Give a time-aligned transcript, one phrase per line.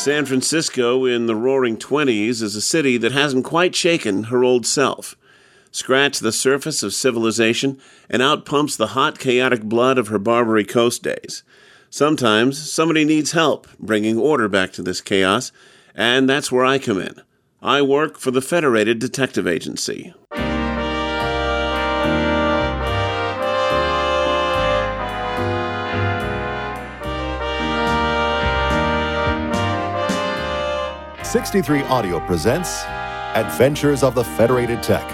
[0.00, 4.64] San Francisco in the roaring 20s is a city that hasn't quite shaken her old
[4.64, 5.14] self.
[5.72, 10.64] Scratch the surface of civilization, and out pumps the hot, chaotic blood of her Barbary
[10.64, 11.42] Coast days.
[11.90, 15.52] Sometimes somebody needs help bringing order back to this chaos,
[15.94, 17.20] and that's where I come in.
[17.60, 20.14] I work for the Federated Detective Agency.
[31.30, 32.82] Sixty-three Audio presents
[33.36, 35.06] Adventures of the Federated Tec,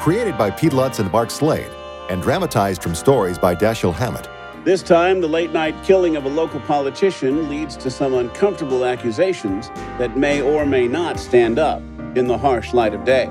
[0.00, 1.68] created by Pete Lutz and Mark Slade,
[2.08, 4.28] and dramatized from stories by Dashiell Hammett.
[4.64, 9.68] This time, the late night killing of a local politician leads to some uncomfortable accusations
[9.98, 11.82] that may or may not stand up
[12.14, 13.26] in the harsh light of day.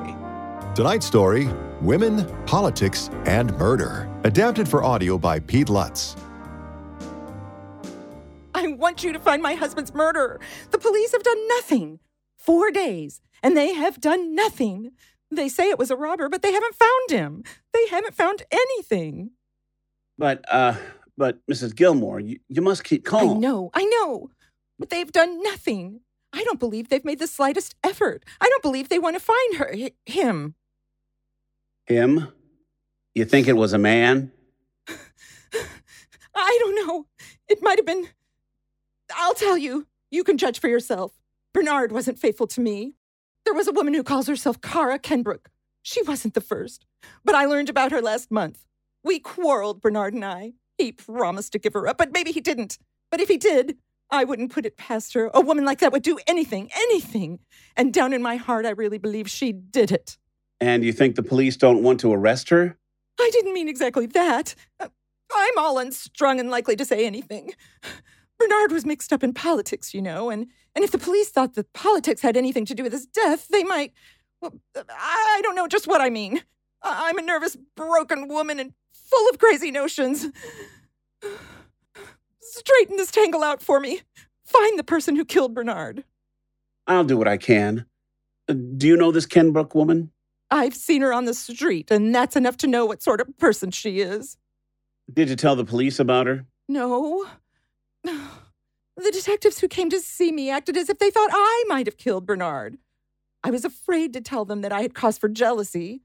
[0.76, 1.48] Tonight's story
[1.80, 6.18] Women, Politics, and Murder, adapted for audio by Pete Lutz.
[8.54, 10.42] I want you to find my husband's murderer.
[10.72, 12.00] The police have done nothing.
[12.44, 14.92] Four days, and they have done nothing.
[15.32, 17.44] They say it was a robber, but they haven't found him.
[17.74, 19.32] They haven't found anything.
[20.18, 20.76] But, uh,
[21.18, 21.74] but Mrs.
[21.74, 23.38] Gilmore, you, you must keep calm.
[23.38, 24.30] I know, I know.
[24.78, 26.02] But they've done nothing.
[26.34, 28.26] I don't believe they've made the slightest effort.
[28.42, 30.56] I don't believe they want to find her, h- him.
[31.86, 32.28] Him?
[33.16, 34.34] You think it was a man?
[36.36, 37.06] I don't know.
[37.48, 38.10] It might have been.
[39.16, 39.88] I'll tell you.
[40.12, 41.14] You can judge for yourself.
[41.54, 42.94] Bernard wasn't faithful to me.
[43.46, 45.48] There was a woman who calls herself Cara Kenbrook.
[45.82, 46.86] She wasn't the first,
[47.24, 48.66] but I learned about her last month.
[49.04, 50.54] We quarreled, Bernard and I.
[50.78, 52.80] He promised to give her up, but maybe he didn't.
[53.12, 53.78] But if he did,
[54.10, 55.30] I wouldn't put it past her.
[55.34, 57.40] A woman like that would do anything, anything.
[57.76, 60.18] And down in my heart, I really believe she did it.
[60.60, 62.78] And you think the police don't want to arrest her?
[63.20, 64.56] I didn't mean exactly that.
[64.80, 67.52] I'm all unstrung and likely to say anything.
[68.44, 71.72] Bernard was mixed up in politics, you know, and, and if the police thought that
[71.74, 73.94] politics had anything to do with his death, they might.
[74.42, 76.44] Well, I don't know just what I mean.
[76.82, 80.28] I'm a nervous, broken woman and full of crazy notions.
[82.42, 84.02] Straighten this tangle out for me.
[84.44, 86.04] Find the person who killed Bernard.
[86.86, 87.86] I'll do what I can.
[88.50, 90.12] Uh, do you know this Kenbrook woman?
[90.52, 93.72] I've seen her on the street, and that's enough to know what sort of person
[93.72, 94.36] she is.
[95.12, 96.46] Did you tell the police about her?
[96.68, 97.26] No.
[98.96, 101.98] The detectives who came to see me acted as if they thought I might have
[101.98, 102.78] killed Bernard.
[103.44, 106.04] I was afraid to tell them that I had cause for jealousy.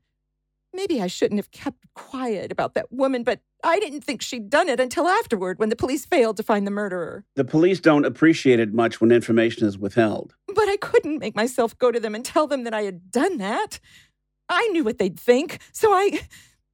[0.72, 4.68] Maybe I shouldn't have kept quiet about that woman, but I didn't think she'd done
[4.68, 7.24] it until afterward when the police failed to find the murderer.
[7.36, 10.34] The police don't appreciate it much when information is withheld.
[10.46, 13.38] But I couldn't make myself go to them and tell them that I had done
[13.38, 13.80] that.
[14.48, 16.20] I knew what they'd think, so I.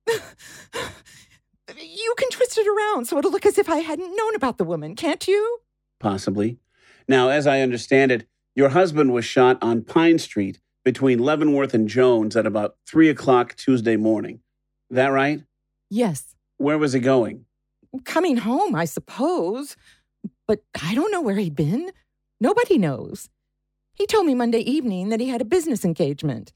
[1.80, 4.94] you can it around so it'll look as if I hadn't known about the woman,
[4.94, 5.58] can't you?
[6.00, 6.58] Possibly.
[7.08, 11.88] Now, as I understand it, your husband was shot on Pine Street between Leavenworth and
[11.88, 14.40] Jones at about 3 o'clock Tuesday morning.
[14.90, 15.42] That right?
[15.90, 16.34] Yes.
[16.58, 17.46] Where was he going?
[18.04, 19.76] Coming home, I suppose.
[20.46, 21.90] But I don't know where he'd been.
[22.40, 23.28] Nobody knows.
[23.94, 26.52] He told me Monday evening that he had a business engagement.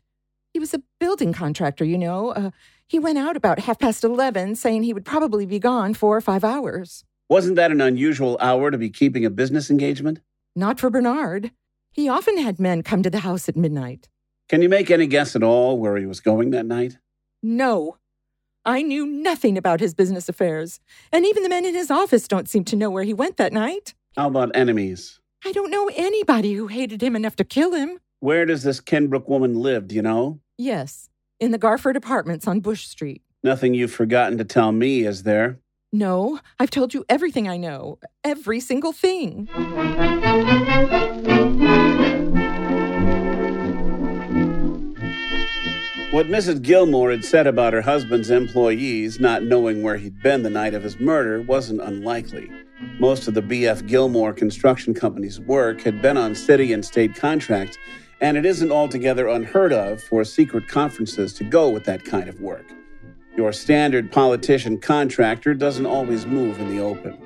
[0.53, 2.31] He was a building contractor, you know.
[2.31, 2.51] Uh,
[2.88, 6.21] he went out about half past 11, saying he would probably be gone four or
[6.22, 7.04] five hours.
[7.28, 10.21] Wasn't that an unusual hour to be keeping a business engagement?
[10.56, 11.50] Not for Bernard.
[11.93, 14.09] He often had men come to the house at midnight.
[14.49, 16.97] Can you make any guess at all where he was going that night?
[17.43, 17.99] No.
[18.65, 20.81] I knew nothing about his business affairs,
[21.12, 23.53] and even the men in his office don't seem to know where he went that
[23.53, 23.94] night.
[24.16, 25.20] How about enemies?
[25.44, 27.99] I don't know anybody who hated him enough to kill him.
[28.20, 30.41] Where does this Kenbrook woman live, do you know?
[30.56, 31.09] Yes,
[31.41, 33.22] in the Garford Apartments on Bush Street.
[33.43, 35.60] Nothing you've forgotten to tell me, is there?
[35.93, 37.99] No, I've told you everything I know.
[38.25, 39.49] Every single thing.
[46.10, 46.62] What Mrs.
[46.62, 50.82] Gilmore had said about her husband's employees not knowing where he'd been the night of
[50.82, 52.50] his murder wasn't unlikely.
[52.99, 53.87] Most of the B.F.
[53.87, 57.79] Gilmore Construction Company's work had been on city and state contracts,
[58.20, 62.41] and it isn't altogether unheard of for secret conferences to go with that kind of
[62.41, 62.67] work.
[63.37, 67.17] Your standard politician contractor doesn't always move in the open.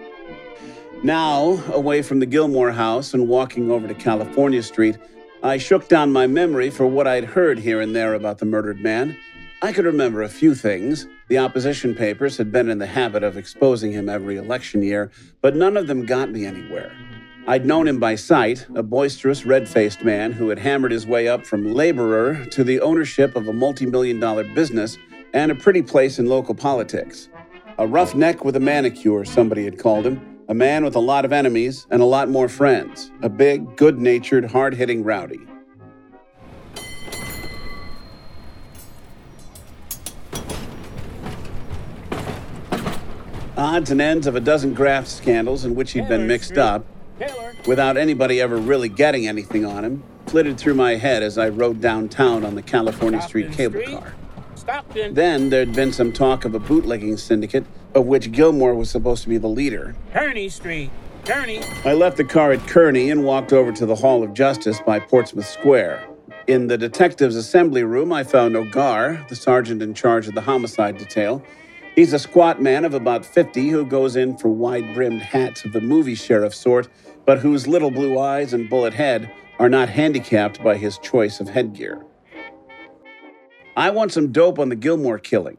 [1.02, 4.98] Now, away from the Gilmore house and walking over to California Street,
[5.42, 8.80] I shook down my memory for what I'd heard here and there about the murdered
[8.80, 9.16] man.
[9.62, 11.06] I could remember a few things.
[11.28, 15.10] The opposition papers had been in the habit of exposing him every election year,
[15.40, 16.92] but none of them got me anywhere.
[17.44, 21.26] I'd known him by sight, a boisterous, red faced man who had hammered his way
[21.26, 24.96] up from laborer to the ownership of a multi million dollar business
[25.34, 27.28] and a pretty place in local politics.
[27.78, 31.32] A roughneck with a manicure, somebody had called him, A man with a lot of
[31.32, 33.10] enemies and a lot more friends.
[33.22, 35.40] A big, good natured, hard hitting rowdy.
[43.56, 46.84] Odds and ends of a dozen graft scandals in which he'd been mixed up,
[47.66, 51.80] without anybody ever really getting anything on him, flitted through my head as I rode
[51.80, 54.14] downtown on the California Street cable car.
[54.54, 55.14] Stockton.
[55.14, 57.64] Then there'd been some talk of a bootlegging syndicate,
[57.94, 59.94] of which Gilmore was supposed to be the leader.
[60.12, 60.90] Kearny Street.
[61.24, 61.62] Kearny.
[61.84, 64.98] I left the car at Kearny and walked over to the Hall of Justice by
[64.98, 66.06] Portsmouth Square.
[66.46, 70.98] In the detective's assembly room, I found O'Gar, the sergeant in charge of the homicide
[70.98, 71.42] detail.
[71.94, 75.72] He's a squat man of about 50 who goes in for wide brimmed hats of
[75.72, 76.88] the movie sheriff sort,
[77.24, 81.48] but whose little blue eyes and bullet head are not handicapped by his choice of
[81.48, 82.04] headgear.
[83.76, 85.58] I want some dope on the Gilmore killing.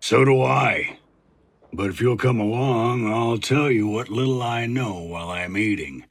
[0.00, 0.98] So do I.
[1.72, 6.04] But if you'll come along, I'll tell you what little I know while I'm eating.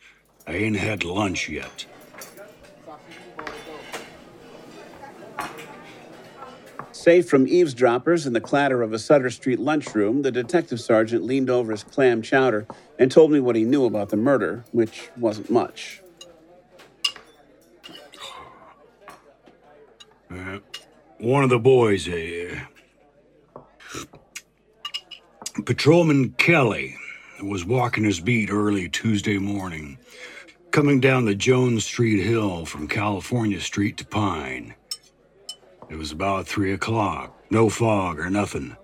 [0.45, 1.85] I ain't had lunch yet.
[6.97, 11.47] Safe from eavesdroppers and the clatter of a Sutter Street lunchroom, the detective sergeant leaned
[11.47, 12.65] over his clam chowder
[12.97, 16.01] and told me what he knew about the murder, which wasn't much.
[20.31, 20.57] Uh,
[21.19, 22.55] one of the boys, uh,
[25.65, 26.97] Patrolman Kelly,
[27.43, 29.99] was walking his beat early Tuesday morning,
[30.71, 34.73] coming down the Jones Street Hill from California Street to Pine.
[35.89, 37.33] It was about three o'clock.
[37.49, 38.75] No fog or nothing.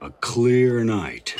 [0.00, 1.36] A clear night.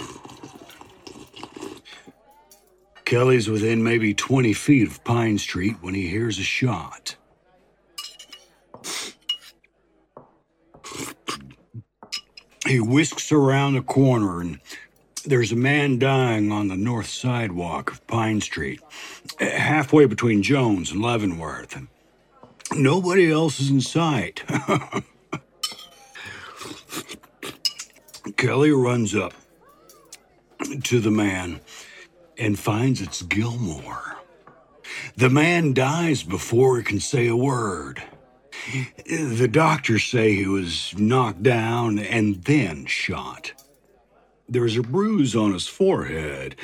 [3.05, 7.17] Kelly's within maybe 20 feet of Pine Street when he hears a shot.
[12.67, 14.61] He whisks around the corner and
[15.25, 18.81] there's a man dying on the north sidewalk of Pine Street,
[19.41, 21.77] halfway between Jones and Leavenworth.
[22.75, 24.45] Nobody else is in sight.
[28.37, 29.35] Kelly runs up
[30.85, 31.61] to the man
[32.39, 34.17] and finds it's Gilmore.
[35.17, 38.03] The man dies before he can say a word.
[39.07, 43.53] The doctors say he was knocked down and then shot.
[44.49, 46.57] There's a bruise on his forehead,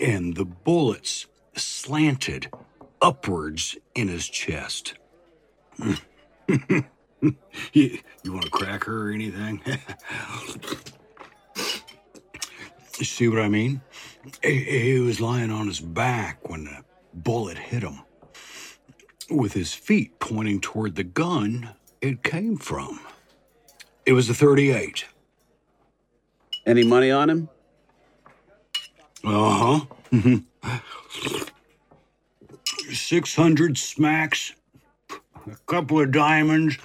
[0.00, 2.50] and the bullets slanted
[3.00, 4.94] upwards in his chest.
[7.72, 9.60] you, you want a cracker or anything?
[12.98, 13.80] you see what I mean?
[14.42, 16.84] He, he was lying on his back when the
[17.14, 18.00] bullet hit him,
[19.30, 21.70] with his feet pointing toward the gun
[22.00, 23.00] it came from.
[24.04, 25.06] It was a 38.
[26.66, 27.48] Any money on him?
[29.24, 30.78] Uh huh.
[32.90, 34.54] 600 smacks,
[35.46, 36.78] a couple of diamonds,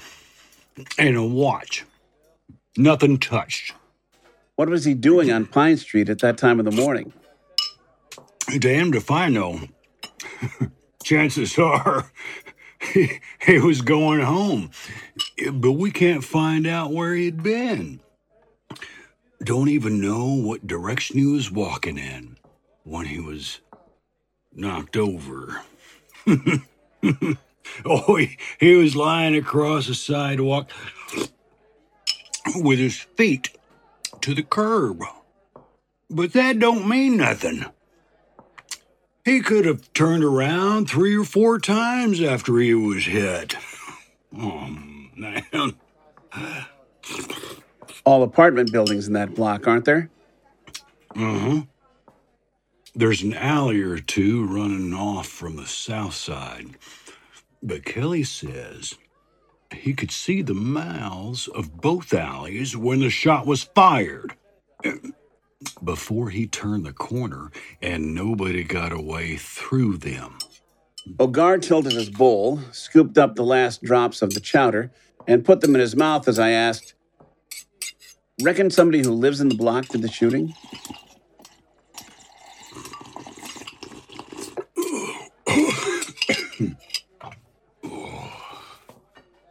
[0.97, 1.85] and a watch.
[2.77, 3.73] Nothing touched.
[4.55, 7.13] What was he doing on Pine Street at that time of the morning?
[8.59, 9.61] Damned if I know.
[11.03, 12.11] Chances are
[12.93, 14.71] he, he was going home,
[15.53, 17.99] but we can't find out where he'd been.
[19.43, 22.37] Don't even know what direction he was walking in
[22.83, 23.59] when he was
[24.53, 25.61] knocked over.
[27.85, 30.69] oh, he, he was lying across the sidewalk
[32.55, 33.49] with his feet
[34.21, 35.03] to the curb.
[36.09, 37.65] But that don't mean nothing.
[39.25, 43.55] He could have turned around three or four times after he was hit.
[44.37, 44.69] Oh,
[45.15, 45.73] man.
[48.05, 50.09] All apartment buildings in that block, aren't there?
[51.15, 51.61] Uh huh.
[52.95, 56.77] There's an alley or two running off from the south side.
[57.63, 58.95] But Kelly says
[59.73, 64.35] he could see the mouths of both alleys when the shot was fired.
[65.83, 70.37] Before he turned the corner, and nobody got away through them.
[71.19, 74.91] O'Gar tilted his bowl, scooped up the last drops of the chowder,
[75.27, 76.93] and put them in his mouth as I asked,
[78.41, 80.53] Reckon somebody who lives in the block did the shooting?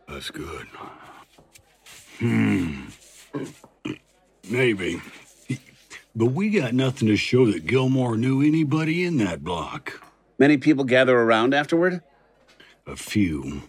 [0.09, 0.67] That's good.
[2.19, 2.87] Hmm.
[4.49, 5.01] Maybe.
[6.15, 10.01] But we got nothing to show that Gilmore knew anybody in that block.
[10.39, 12.03] Many people gather around afterward?
[12.87, 13.63] A few.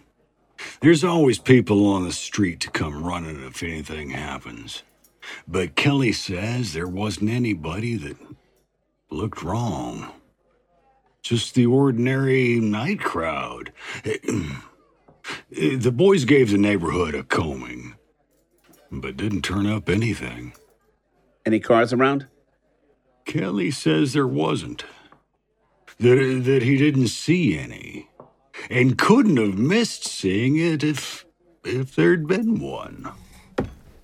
[0.80, 4.82] There's always people on the street to come running if anything happens.
[5.46, 8.16] But Kelly says there wasn't anybody that
[9.10, 10.10] looked wrong.
[11.22, 13.72] Just the ordinary night crowd.
[15.50, 17.94] The boys gave the neighborhood a combing,
[18.90, 20.52] but didn't turn up anything.
[21.44, 22.26] Any cars around?
[23.24, 24.84] Kelly says there wasn't.
[25.98, 28.08] That, that he didn't see any.
[28.70, 31.24] And couldn't have missed seeing it if
[31.64, 33.10] if there'd been one.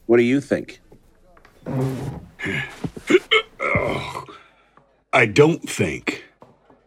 [0.06, 0.80] What do you think?
[5.12, 6.24] I don't think.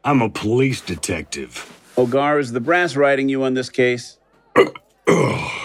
[0.03, 1.73] I'm a police detective.
[1.97, 4.17] O'Gar, is the brass writing you on this case?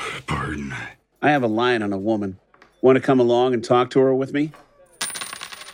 [1.23, 1.29] Pardon.
[1.29, 2.39] I have a line on a woman.
[2.81, 4.53] Want to come along and talk to her with me?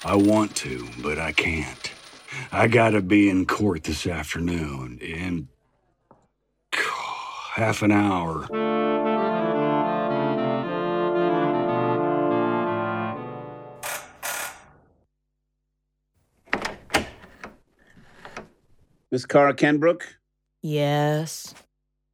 [0.04, 1.92] I want to, but I can't.
[2.52, 5.48] I gotta be in court this afternoon in
[7.54, 8.46] half an hour.
[19.10, 20.02] Miss Cara Kenbrook?
[20.62, 21.54] Yes.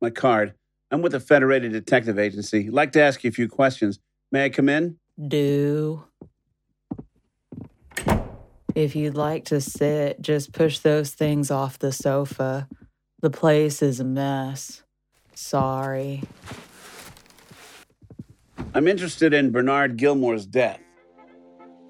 [0.01, 0.55] My card.
[0.95, 2.69] I'm with the Federated Detective Agency.
[2.69, 3.99] I'd like to ask you a few questions.
[4.31, 4.97] May I come in?
[5.27, 6.05] Do.
[8.77, 12.69] If you'd like to sit, just push those things off the sofa.
[13.23, 14.85] The place is a mess.
[15.35, 16.23] Sorry.
[18.73, 20.81] I'm interested in Bernard Gilmore's death.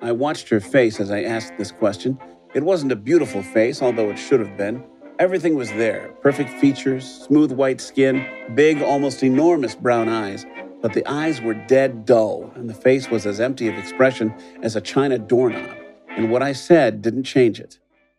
[0.01, 2.19] I watched her face as I asked this question.
[2.55, 4.83] It wasn't a beautiful face, although it should have been.
[5.21, 10.45] Everything was there perfect features, smooth white skin, big, almost enormous brown eyes.
[10.83, 14.75] But the eyes were dead dull, and the face was as empty of expression as
[14.75, 15.77] a china doorknob.
[16.09, 17.79] And what I said didn't change it.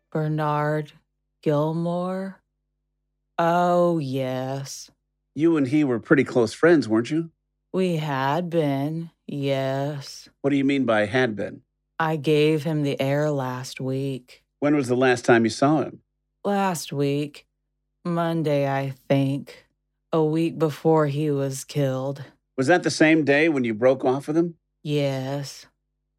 [0.10, 0.94] Bernard
[1.42, 2.42] Gilmore?
[3.38, 4.90] Oh, yes.
[5.36, 7.30] You and he were pretty close friends, weren't you?
[7.74, 10.30] We had been, yes.
[10.40, 11.62] What do you mean by had been?
[12.00, 14.44] I gave him the air last week.
[14.60, 16.00] When was the last time you saw him?
[16.46, 17.48] Last week.
[18.06, 19.66] Monday, I think.
[20.14, 22.24] A week before he was killed.
[22.56, 24.54] Was that the same day when you broke off with him?
[24.84, 25.66] Yes.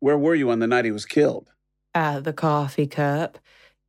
[0.00, 1.52] Where were you on the night he was killed?
[1.94, 3.38] At the coffee cup,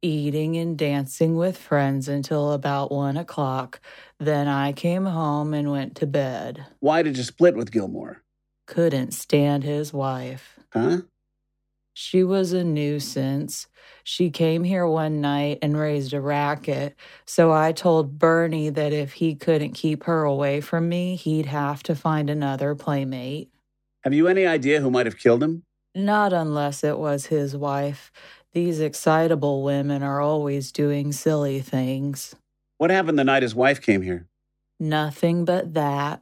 [0.04, 3.82] eating and dancing with friends until about one o'clock.
[4.20, 6.68] Then I came home and went to bed.
[6.80, 8.22] Why did you split with Gilmore?
[8.68, 10.60] Couldn't stand his wife.
[10.72, 11.00] Huh?
[12.00, 13.66] She was a nuisance.
[14.04, 16.96] She came here one night and raised a racket.
[17.26, 21.82] So I told Bernie that if he couldn't keep her away from me, he'd have
[21.84, 23.50] to find another playmate.
[24.04, 25.64] Have you any idea who might have killed him?
[25.96, 28.12] Not unless it was his wife.
[28.54, 32.36] These excitable women are always doing silly things.
[32.78, 34.28] What happened the night his wife came here?
[34.80, 36.22] Nothing but that.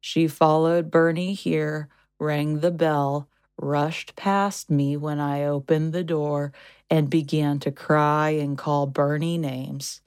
[0.00, 3.28] She followed Bernie here, rang the bell,
[3.60, 6.52] rushed past me when I opened the door,
[6.88, 10.00] and began to cry and call Bernie names.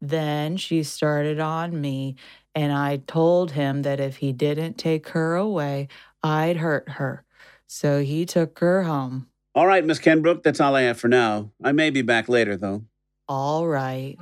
[0.00, 2.16] Then she started on me,
[2.54, 5.88] and I told him that if he didn't take her away,
[6.22, 7.24] I'd hurt her.
[7.66, 9.28] So he took her home.
[9.54, 11.50] All right, Miss Kenbrook, that's all I have for now.
[11.62, 12.84] I may be back later, though.
[13.28, 14.16] All right.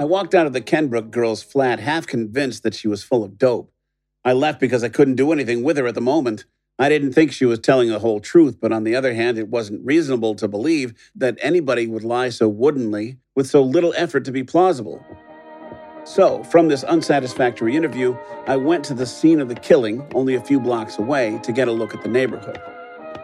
[0.00, 3.36] I walked out of the Kenbrook girl's flat half convinced that she was full of
[3.36, 3.72] dope.
[4.24, 6.44] I left because I couldn't do anything with her at the moment.
[6.78, 9.48] I didn't think she was telling the whole truth, but on the other hand, it
[9.48, 14.30] wasn't reasonable to believe that anybody would lie so woodenly with so little effort to
[14.30, 15.04] be plausible.
[16.04, 20.40] So, from this unsatisfactory interview, I went to the scene of the killing, only a
[20.40, 22.60] few blocks away, to get a look at the neighborhood.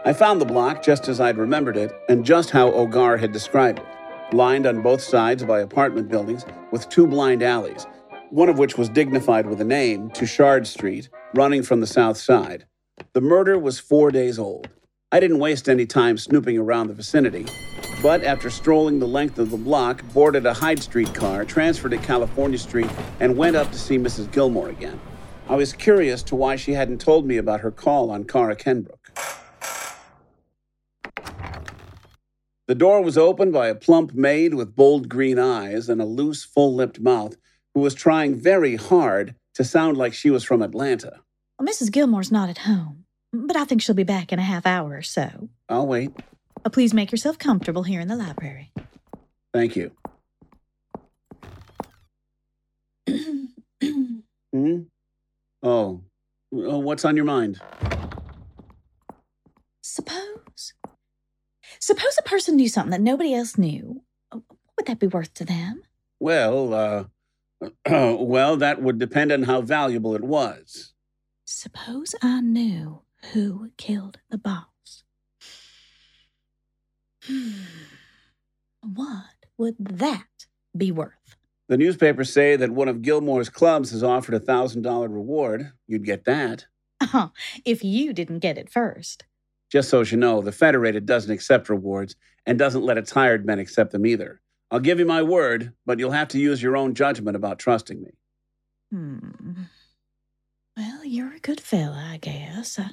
[0.03, 3.79] I found the block just as I'd remembered it and just how O'Gar had described
[3.79, 3.94] it
[4.33, 7.85] lined on both sides by apartment buildings with two blind alleys,
[8.29, 12.65] one of which was dignified with a name, Touchard Street, running from the south side.
[13.13, 14.69] The murder was four days old.
[15.11, 17.45] I didn't waste any time snooping around the vicinity,
[18.01, 21.97] but after strolling the length of the block, boarded a Hyde Street car, transferred to
[21.97, 22.89] California Street,
[23.19, 24.31] and went up to see Mrs.
[24.31, 24.99] Gilmore again.
[25.47, 29.04] I was curious to why she hadn't told me about her call on Cara Kenbrook.
[32.67, 36.43] The door was opened by a plump maid with bold green eyes and a loose,
[36.43, 37.37] full lipped mouth
[37.75, 41.21] who was trying very hard to sound like she was from Atlanta.
[41.59, 41.91] Well, Mrs.
[41.91, 45.03] Gilmore's not at home, but I think she'll be back in a half hour or
[45.03, 45.49] so.
[45.69, 46.11] I'll wait.
[46.63, 48.71] Uh, please make yourself comfortable here in the library.
[49.53, 49.91] Thank you.
[54.51, 54.81] hmm?
[55.61, 56.01] Oh.
[56.51, 57.61] oh, what's on your mind?
[59.83, 60.44] Suppose.
[61.85, 64.01] Suppose a person knew something that nobody else knew.
[64.31, 64.41] What
[64.75, 65.83] would that be worth to them?
[66.19, 67.03] Well, uh,
[68.17, 70.93] well, that would depend on how valuable it was.
[71.45, 75.03] Suppose I knew who killed the boss.
[78.81, 81.35] what would that be worth?
[81.67, 85.73] The newspapers say that one of Gilmore's clubs has offered a $1,000 reward.
[85.85, 86.65] You'd get that.
[87.13, 87.29] Oh,
[87.63, 89.25] if you didn't get it first.
[89.71, 93.45] Just so as you know, the Federated doesn't accept rewards and doesn't let its hired
[93.45, 94.41] men accept them either.
[94.71, 98.01] I'll give you my word, but you'll have to use your own judgment about trusting
[98.01, 98.11] me.
[98.91, 99.63] Hmm.
[100.77, 102.77] Well, you're a good fella, I guess.
[102.79, 102.89] I,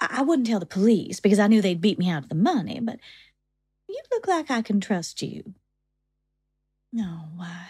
[0.00, 2.80] I wouldn't tell the police because I knew they'd beat me out of the money,
[2.80, 2.98] but
[3.88, 5.54] you look like I can trust you.
[6.98, 7.66] Oh, why?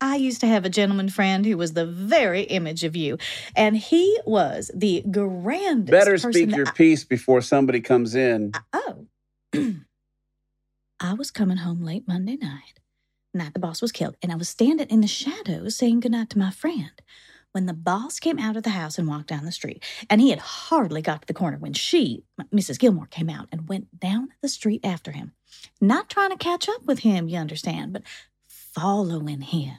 [0.00, 3.18] I used to have a gentleman friend who was the very image of you,
[3.54, 5.90] and he was the grandest.
[5.90, 8.52] Better speak your I- piece before somebody comes in.
[8.72, 9.06] Oh.
[11.00, 12.80] I was coming home late Monday night,
[13.32, 16.38] night the boss was killed, and I was standing in the shadows saying goodnight to
[16.38, 16.92] my friend
[17.52, 19.82] when the boss came out of the house and walked down the street.
[20.08, 22.78] And he had hardly got to the corner when she, Mrs.
[22.78, 25.32] Gilmore, came out and went down the street after him.
[25.80, 28.02] Not trying to catch up with him, you understand, but
[28.46, 29.76] following him.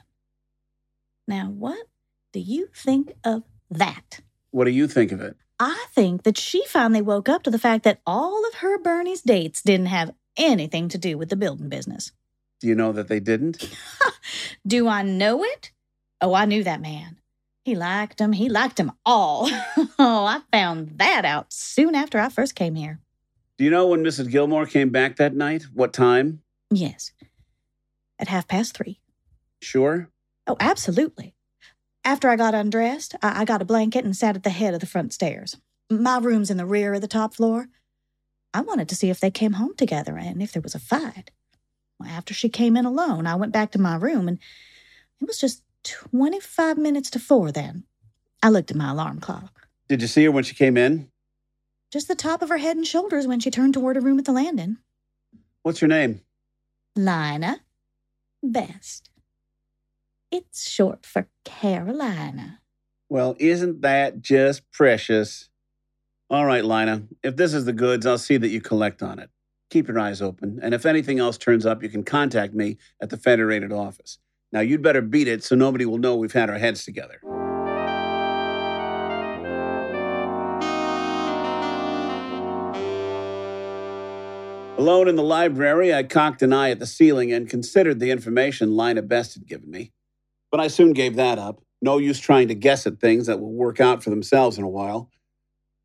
[1.26, 1.86] Now, what
[2.32, 4.20] do you think of that?
[4.50, 5.36] What do you think of it?
[5.58, 9.22] I think that she finally woke up to the fact that all of her Bernie's
[9.22, 12.12] dates didn't have anything to do with the building business.
[12.60, 13.68] Do you know that they didn't?
[14.66, 15.72] Do I know it?
[16.20, 17.18] Oh, I knew that man.
[17.64, 18.32] He liked them.
[18.32, 19.48] He liked them all.
[19.98, 23.00] oh, I found that out soon after I first came here.
[23.58, 24.30] Do you know when Mrs.
[24.30, 25.64] Gilmore came back that night?
[25.72, 26.42] What time?
[26.70, 27.12] Yes.
[28.18, 29.00] At half past three.
[29.60, 30.08] Sure?
[30.46, 31.34] Oh, absolutely.
[32.04, 34.80] After I got undressed, I, I got a blanket and sat at the head of
[34.80, 35.56] the front stairs.
[35.90, 37.68] My room's in the rear of the top floor.
[38.54, 41.30] I wanted to see if they came home together and if there was a fight.
[41.98, 44.38] Well, after she came in alone, I went back to my room and
[45.20, 47.84] it was just 25 minutes to four then.
[48.42, 49.68] I looked at my alarm clock.
[49.88, 51.08] Did you see her when she came in?
[51.92, 54.24] Just the top of her head and shoulders when she turned toward her room at
[54.24, 54.78] the landing.
[55.62, 56.22] What's your name?
[56.96, 57.60] Lina
[58.42, 59.11] Best.
[60.32, 62.60] It's short for Carolina.
[63.10, 65.50] Well, isn't that just precious?
[66.30, 67.02] All right, Lina.
[67.22, 69.28] If this is the goods, I'll see that you collect on it.
[69.68, 73.10] Keep your eyes open, and if anything else turns up, you can contact me at
[73.10, 74.16] the Federated office.
[74.52, 77.20] Now, you'd better beat it so nobody will know we've had our heads together.
[84.78, 88.78] Alone in the library, I cocked an eye at the ceiling and considered the information
[88.78, 89.92] Lina Best had given me.
[90.52, 91.62] But I soon gave that up.
[91.80, 94.68] No use trying to guess at things that will work out for themselves in a
[94.68, 95.10] while.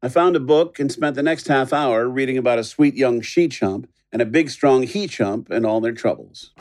[0.04, 3.22] I found a book and spent the next half hour reading about a sweet young
[3.22, 6.52] she chump and a big strong he chump and all their troubles.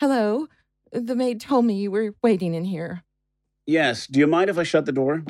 [0.00, 0.48] Hello.
[0.92, 3.04] The maid told me you were waiting in here.
[3.64, 5.24] Yes, do you mind if I shut the door?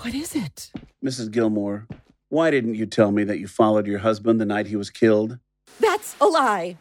[0.00, 0.72] What is it?
[1.04, 1.30] Mrs.
[1.30, 1.86] Gilmore,
[2.28, 5.38] why didn't you tell me that you followed your husband the night he was killed?
[5.80, 6.76] That's a lie.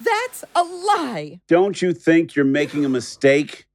[0.00, 1.40] That's a lie.
[1.48, 3.66] Don't you think you're making a mistake?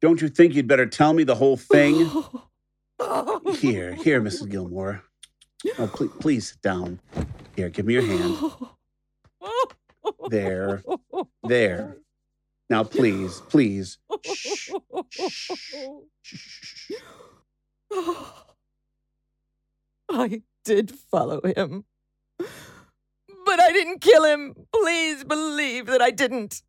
[0.00, 2.10] Don't you think you'd better tell me the whole thing?
[3.58, 4.48] Here, here, Mrs.
[4.48, 5.02] Gilmore.
[5.78, 6.98] Oh, please, please sit down.
[7.54, 8.36] Here, give me your hand.
[10.28, 10.82] There.
[11.46, 11.98] There.
[12.70, 13.98] Now, please, please.
[14.24, 14.70] Shh.
[16.22, 16.92] Shh.
[20.08, 21.84] I did follow him.
[23.46, 24.54] But I didn't kill him.
[24.74, 26.60] Please believe that I didn't.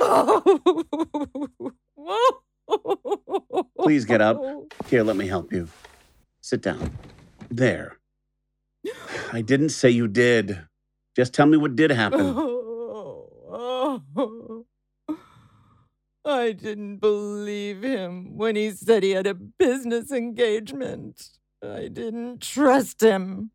[3.78, 4.40] Please get up.
[4.88, 5.68] Here, let me help you.
[6.40, 6.90] Sit down.
[7.50, 7.98] There.
[9.32, 10.58] I didn't say you did.
[11.14, 12.34] Just tell me what did happen.
[16.24, 21.28] I didn't believe him when he said he had a business engagement.
[21.62, 23.50] I didn't trust him.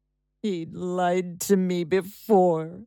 [0.45, 2.83] He'd lied to me before.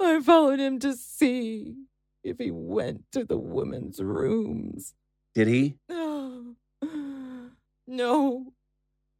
[0.00, 1.74] I followed him to see
[2.24, 4.94] if he went to the women's rooms.
[5.34, 5.76] Did he?
[7.86, 8.54] No.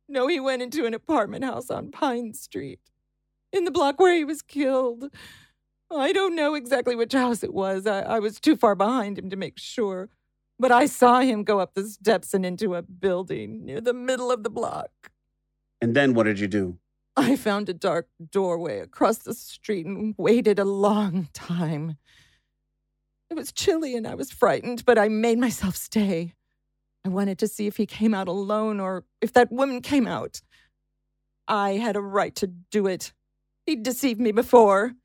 [0.08, 2.80] No, he went into an apartment house on Pine Street,
[3.52, 5.10] in the block where he was killed.
[5.90, 7.86] I don't know exactly which house it was.
[7.86, 10.08] I, I was too far behind him to make sure.
[10.58, 14.32] But I saw him go up the steps and into a building near the middle
[14.32, 14.90] of the block.
[15.82, 16.78] And then what did you do?
[17.16, 21.96] I found a dark doorway across the street and waited a long time.
[23.30, 26.34] It was chilly and I was frightened, but I made myself stay.
[27.04, 30.40] I wanted to see if he came out alone or if that woman came out.
[31.48, 33.12] I had a right to do it.
[33.66, 34.92] He'd deceived me before.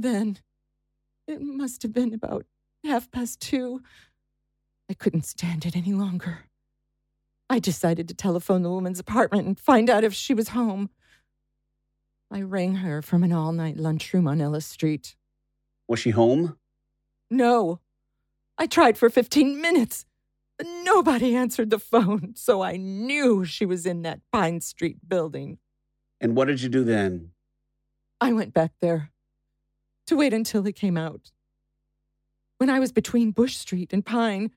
[0.00, 0.38] Then,
[1.26, 2.46] it must have been about
[2.84, 3.82] half past two.
[4.88, 6.47] I couldn't stand it any longer.
[7.50, 10.90] I decided to telephone the woman's apartment and find out if she was home.
[12.30, 15.16] I rang her from an all night lunchroom on Ellis Street.
[15.86, 16.58] Was she home?
[17.30, 17.80] No.
[18.58, 20.04] I tried for 15 minutes.
[20.58, 25.58] but Nobody answered the phone, so I knew she was in that Pine Street building.
[26.20, 27.30] And what did you do then?
[28.20, 29.10] I went back there
[30.06, 31.30] to wait until he came out.
[32.58, 34.50] When I was between Bush Street and Pine,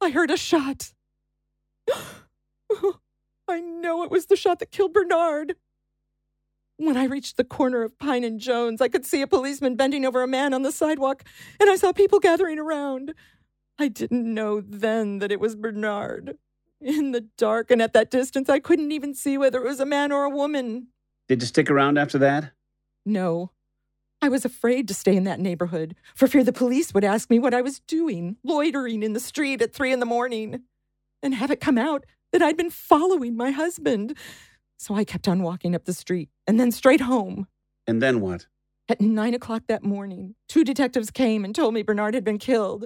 [0.00, 0.94] I heard a shot.
[2.70, 2.98] Oh,
[3.48, 5.56] I know it was the shot that killed Bernard.
[6.76, 10.04] When I reached the corner of Pine and Jones, I could see a policeman bending
[10.04, 11.22] over a man on the sidewalk,
[11.60, 13.14] and I saw people gathering around.
[13.78, 16.38] I didn't know then that it was Bernard.
[16.80, 19.86] In the dark and at that distance, I couldn't even see whether it was a
[19.86, 20.88] man or a woman.
[21.28, 22.52] Did you stick around after that?
[23.06, 23.50] No.
[24.20, 27.38] I was afraid to stay in that neighborhood for fear the police would ask me
[27.38, 30.62] what I was doing, loitering in the street at three in the morning,
[31.24, 34.16] and have it come out that I'd been following my husband.
[34.76, 37.46] So I kept on walking up the street and then straight home.
[37.86, 38.46] And then what?
[38.88, 42.84] At nine o'clock that morning, two detectives came and told me Bernard had been killed.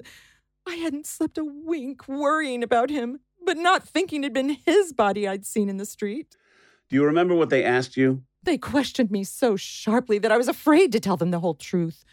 [0.65, 5.27] I hadn't slept a wink worrying about him, but not thinking it'd been his body
[5.27, 6.37] I'd seen in the street.
[6.89, 8.23] Do you remember what they asked you?
[8.43, 12.05] They questioned me so sharply that I was afraid to tell them the whole truth.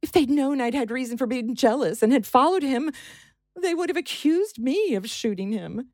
[0.00, 2.90] If they'd known I'd had reason for being jealous and had followed him,
[3.58, 5.88] they would have accused me of shooting him.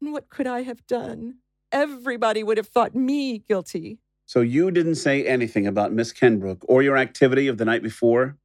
[0.00, 1.38] And what could I have done?
[1.72, 3.98] Everybody would have thought me guilty.
[4.26, 8.36] So you didn't say anything about Miss Kenbrook or your activity of the night before?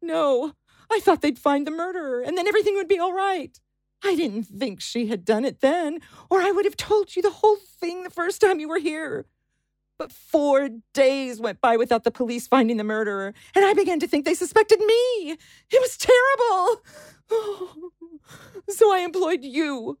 [0.00, 0.52] No,
[0.90, 3.58] I thought they'd find the murderer and then everything would be all right.
[4.02, 7.30] I didn't think she had done it then, or I would have told you the
[7.30, 9.24] whole thing the first time you were here.
[9.96, 14.08] But four days went by without the police finding the murderer, and I began to
[14.08, 15.36] think they suspected me.
[15.70, 16.82] It was terrible.
[18.68, 19.98] So I employed you.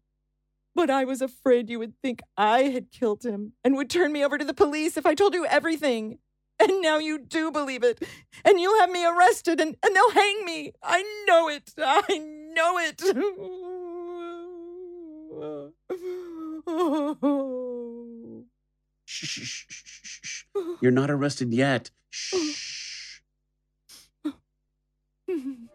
[0.74, 4.24] But I was afraid you would think I had killed him and would turn me
[4.24, 6.18] over to the police if I told you everything.
[6.58, 8.02] And now you do believe it.
[8.44, 10.72] And you'll have me arrested and, and they'll hang me.
[10.82, 11.72] I know it.
[11.78, 12.18] I
[12.54, 13.00] know it.
[19.04, 20.44] Shh, shh, shh, shh, shh.
[20.80, 21.90] You're not arrested yet.
[22.10, 23.20] Shh.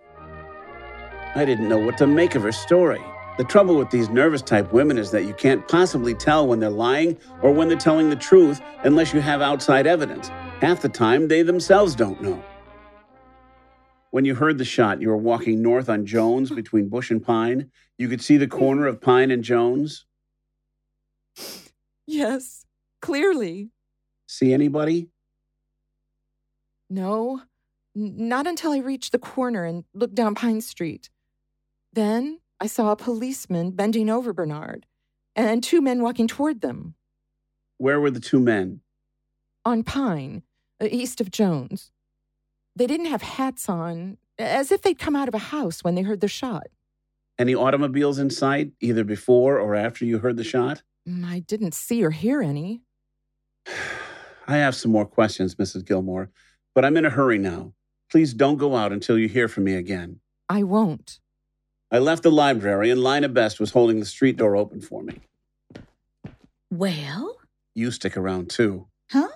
[1.35, 3.03] I didn't know what to make of her story.
[3.37, 6.69] The trouble with these nervous type women is that you can't possibly tell when they're
[6.69, 10.29] lying or when they're telling the truth unless you have outside evidence.
[10.59, 12.43] Half the time, they themselves don't know.
[14.11, 17.69] When you heard the shot, you were walking north on Jones between Bush and Pine.
[17.97, 20.05] You could see the corner of Pine and Jones.
[22.07, 22.65] yes,
[23.01, 23.69] clearly.
[24.27, 25.09] See anybody?
[26.89, 27.43] No,
[27.93, 31.09] not until I reached the corner and looked down Pine Street.
[31.93, 34.85] Then I saw a policeman bending over Bernard
[35.35, 36.95] and two men walking toward them
[37.77, 38.81] Where were the two men?
[39.65, 40.41] on Pine,
[40.81, 41.91] uh, east of Jones.
[42.75, 46.01] They didn't have hats on, as if they'd come out of a house when they
[46.01, 46.67] heard the shot.
[47.37, 50.81] Any automobiles in sight, either before or after you heard the shot?
[51.07, 52.81] Mm, I didn't see or hear any.
[54.47, 55.85] I have some more questions, Mrs.
[55.85, 56.31] Gilmore,
[56.73, 57.73] but I'm in a hurry now.
[58.09, 60.19] Please don't go out until you hear from me again.
[60.47, 61.19] I won't.
[61.91, 65.21] I left the library and Lina Best was holding the street door open for me.
[66.71, 67.37] Well,
[67.75, 68.87] You stick around too.
[69.11, 69.27] huh?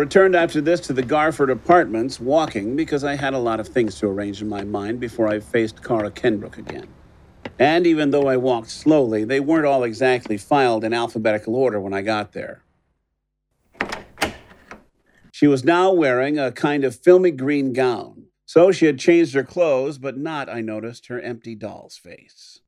[0.00, 3.98] Returned after this to the Garford apartments walking because I had a lot of things
[3.98, 6.88] to arrange in my mind before I faced Cara Kenbrook again.
[7.58, 11.92] And even though I walked slowly, they weren't all exactly filed in alphabetical order when
[11.92, 12.62] I got there.
[15.32, 18.24] She was now wearing a kind of filmy green gown.
[18.46, 22.60] So she had changed her clothes, but not, I noticed, her empty doll's face.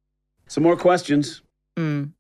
[0.49, 1.41] Some more questions.
[1.79, 2.13] Mm.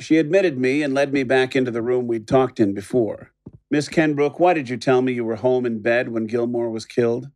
[0.00, 3.30] She admitted me and led me back into the room we'd talked in before.
[3.68, 6.86] Miss Kenbrook, why did you tell me you were home in bed when Gilmore was
[6.86, 7.30] killed?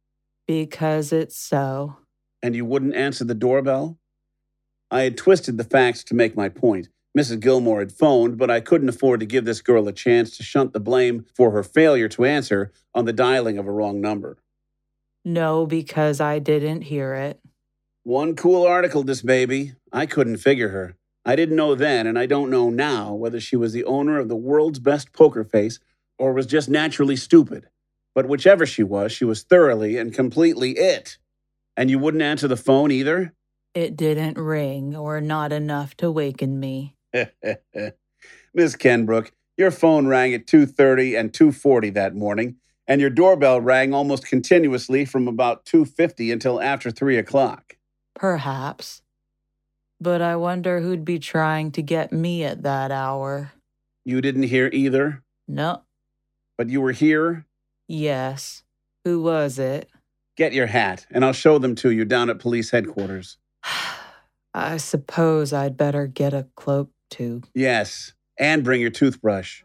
[0.46, 1.96] Because it's so.
[2.40, 3.98] And you wouldn't answer the doorbell?
[4.92, 6.88] I had twisted the facts to make my point.
[7.18, 7.40] Mrs.
[7.40, 10.72] Gilmore had phoned, but I couldn't afford to give this girl a chance to shunt
[10.72, 14.38] the blame for her failure to answer on the dialing of a wrong number.
[15.24, 17.40] No, because I didn't hear it.
[18.04, 19.74] One cool article, this baby.
[19.92, 20.96] I couldn't figure her.
[21.24, 24.28] I didn't know then, and I don't know now, whether she was the owner of
[24.28, 25.80] the world's best poker face
[26.20, 27.66] or was just naturally stupid.
[28.14, 31.16] But whichever she was, she was thoroughly and completely it.
[31.76, 33.32] And you wouldn't answer the phone either?
[33.74, 36.94] It didn't ring or not enough to waken me.
[38.54, 42.56] Miss Kenbrook, your phone rang at 2:30 and 2:40 that morning,
[42.86, 47.76] and your doorbell rang almost continuously from about 2:50 until after 3 o'clock.
[48.14, 49.02] Perhaps.
[50.00, 53.52] But I wonder who'd be trying to get me at that hour.
[54.04, 55.82] You didn't hear either, No.
[56.60, 57.46] But you were here.
[57.88, 58.64] Yes.
[59.06, 59.88] Who was it?
[60.36, 63.38] Get your hat, and I'll show them to you down at police headquarters.
[64.54, 67.40] I suppose I'd better get a cloak too.
[67.54, 69.62] Yes, and bring your toothbrush.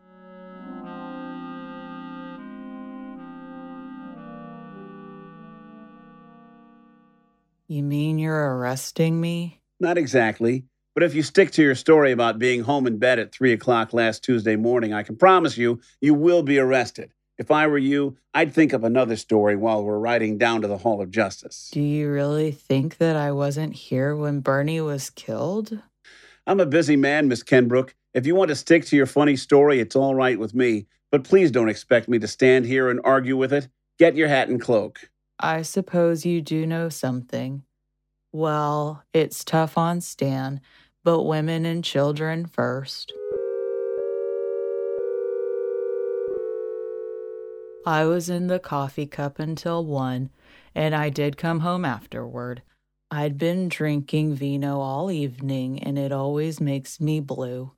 [7.67, 9.59] You mean you're arresting me?
[9.81, 10.63] Not exactly.
[10.95, 13.93] But if you stick to your story about being home in bed at 3 o'clock
[13.93, 17.11] last Tuesday morning, I can promise you, you will be arrested.
[17.37, 20.77] If I were you, I'd think of another story while we're riding down to the
[20.77, 21.69] Hall of Justice.
[21.73, 25.77] Do you really think that I wasn't here when Bernie was killed?
[26.47, 27.93] I'm a busy man, Miss Kenbrook.
[28.13, 30.87] If you want to stick to your funny story, it's all right with me.
[31.11, 33.67] But please don't expect me to stand here and argue with it.
[33.99, 35.09] Get your hat and cloak.
[35.41, 37.63] I suppose you do know something.
[38.31, 40.59] Well, it's tough on Stan,
[41.05, 43.13] but women and children first.
[47.85, 50.31] I was in the coffee cup until one,
[50.73, 52.63] and I did come home afterward.
[53.11, 57.73] I'd been drinking vino all evening, and it always makes me blue.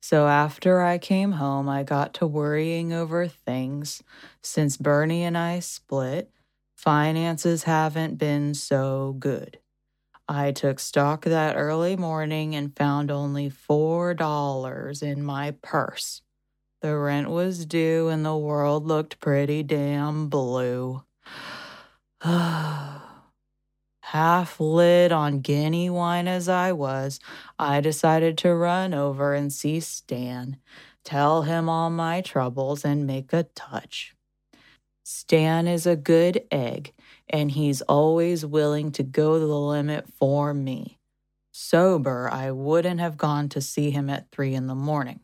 [0.00, 4.04] So after I came home, I got to worrying over things.
[4.40, 6.30] Since Bernie and I split,
[6.76, 9.58] finances haven't been so good.
[10.28, 16.20] I took stock that early morning and found only $4 in my purse.
[16.82, 21.02] The rent was due and the world looked pretty damn blue.
[22.22, 23.00] Half
[24.60, 27.20] lit on guinea wine as I was,
[27.58, 30.58] I decided to run over and see Stan,
[31.04, 34.14] tell him all my troubles, and make a touch.
[35.10, 36.92] Stan is a good egg,
[37.30, 40.98] and he's always willing to go the limit for me.
[41.50, 45.20] Sober, I wouldn't have gone to see him at three in the morning,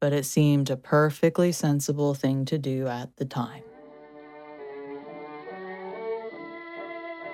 [0.00, 3.62] but it seemed a perfectly sensible thing to do at the time.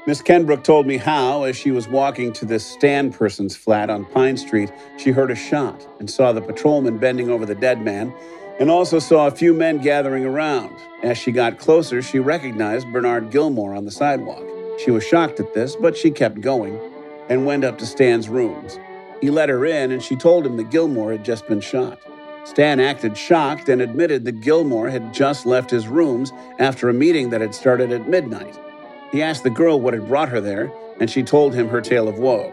[0.06, 4.04] Miss Kenbrook told me how, as she was walking to this Stan person's flat on
[4.04, 8.12] Pine Street, she heard a shot and saw the patrolman bending over the dead man,
[8.60, 10.76] and also saw a few men gathering around.
[11.02, 14.44] As she got closer, she recognized Bernard Gilmore on the sidewalk.
[14.84, 16.78] She was shocked at this, but she kept going
[17.30, 18.78] and went up to Stan's rooms.
[19.22, 21.98] He let her in, and she told him that Gilmore had just been shot.
[22.44, 27.30] Stan acted shocked and admitted that Gilmore had just left his rooms after a meeting
[27.30, 28.58] that had started at midnight.
[29.10, 32.08] He asked the girl what had brought her there, and she told him her tale
[32.08, 32.52] of woe.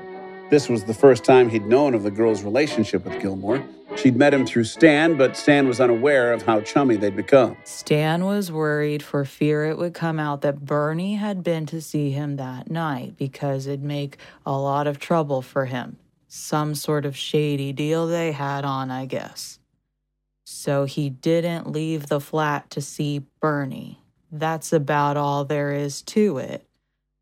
[0.49, 3.63] This was the first time he'd known of the girl's relationship with Gilmore.
[3.95, 7.57] She'd met him through Stan, but Stan was unaware of how chummy they'd become.
[7.63, 12.11] Stan was worried for fear it would come out that Bernie had been to see
[12.11, 15.97] him that night because it'd make a lot of trouble for him.
[16.27, 19.59] Some sort of shady deal they had on, I guess.
[20.45, 23.99] So he didn't leave the flat to see Bernie.
[24.31, 26.65] That's about all there is to it.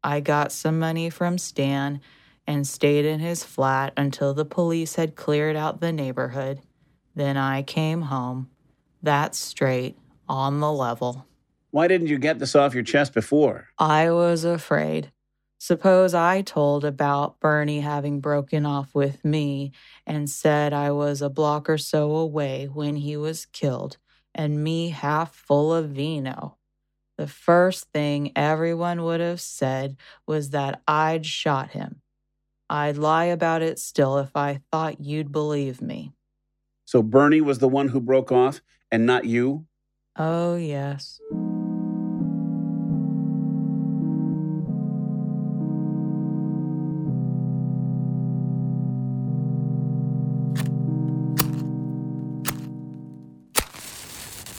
[0.03, 2.01] I got some money from Stan
[2.47, 6.61] and stayed in his flat until the police had cleared out the neighborhood.
[7.15, 8.49] Then I came home.
[9.01, 11.25] That's straight, on the level.
[11.71, 13.67] Why didn't you get this off your chest before?
[13.77, 15.11] I was afraid.
[15.57, 19.71] Suppose I told about Bernie having broken off with me
[20.05, 23.97] and said I was a block or so away when he was killed,
[24.33, 26.57] and me half full of vino.
[27.17, 29.95] The first thing everyone would have said
[30.27, 32.01] was that I'd shot him.
[32.69, 36.13] I'd lie about it still if I thought you'd believe me.
[36.85, 39.65] So Bernie was the one who broke off and not you?
[40.17, 41.19] Oh, yes.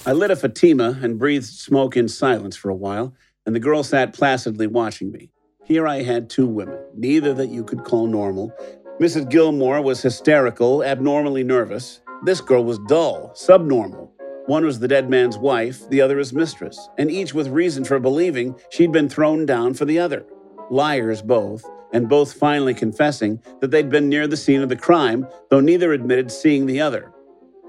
[0.08, 3.12] I lit a Fatima and breathed smoke in silence for a while,
[3.44, 5.32] and the girl sat placidly watching me.
[5.66, 8.54] Here I had two women, neither that you could call normal.
[9.00, 9.28] Mrs.
[9.28, 12.02] Gilmore was hysterical, abnormally nervous.
[12.22, 14.12] This girl was dull, subnormal.
[14.46, 17.98] One was the dead man's wife, the other his mistress, and each with reason for
[17.98, 20.24] believing she'd been thrown down for the other.
[20.70, 25.26] Liars both, and both finally confessing that they'd been near the scene of the crime,
[25.50, 27.12] though neither admitted seeing the other.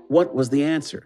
[0.08, 1.04] What was the answer?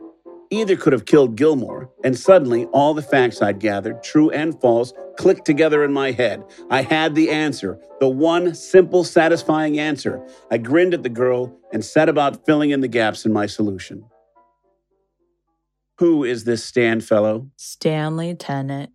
[0.53, 4.93] Either could have killed Gilmore, and suddenly all the facts I'd gathered, true and false,
[5.17, 6.43] clicked together in my head.
[6.69, 10.21] I had the answer, the one simple, satisfying answer.
[10.51, 14.03] I grinned at the girl and set about filling in the gaps in my solution.
[15.99, 17.49] Who is this Stan fellow?
[17.55, 18.91] Stanley Tennant.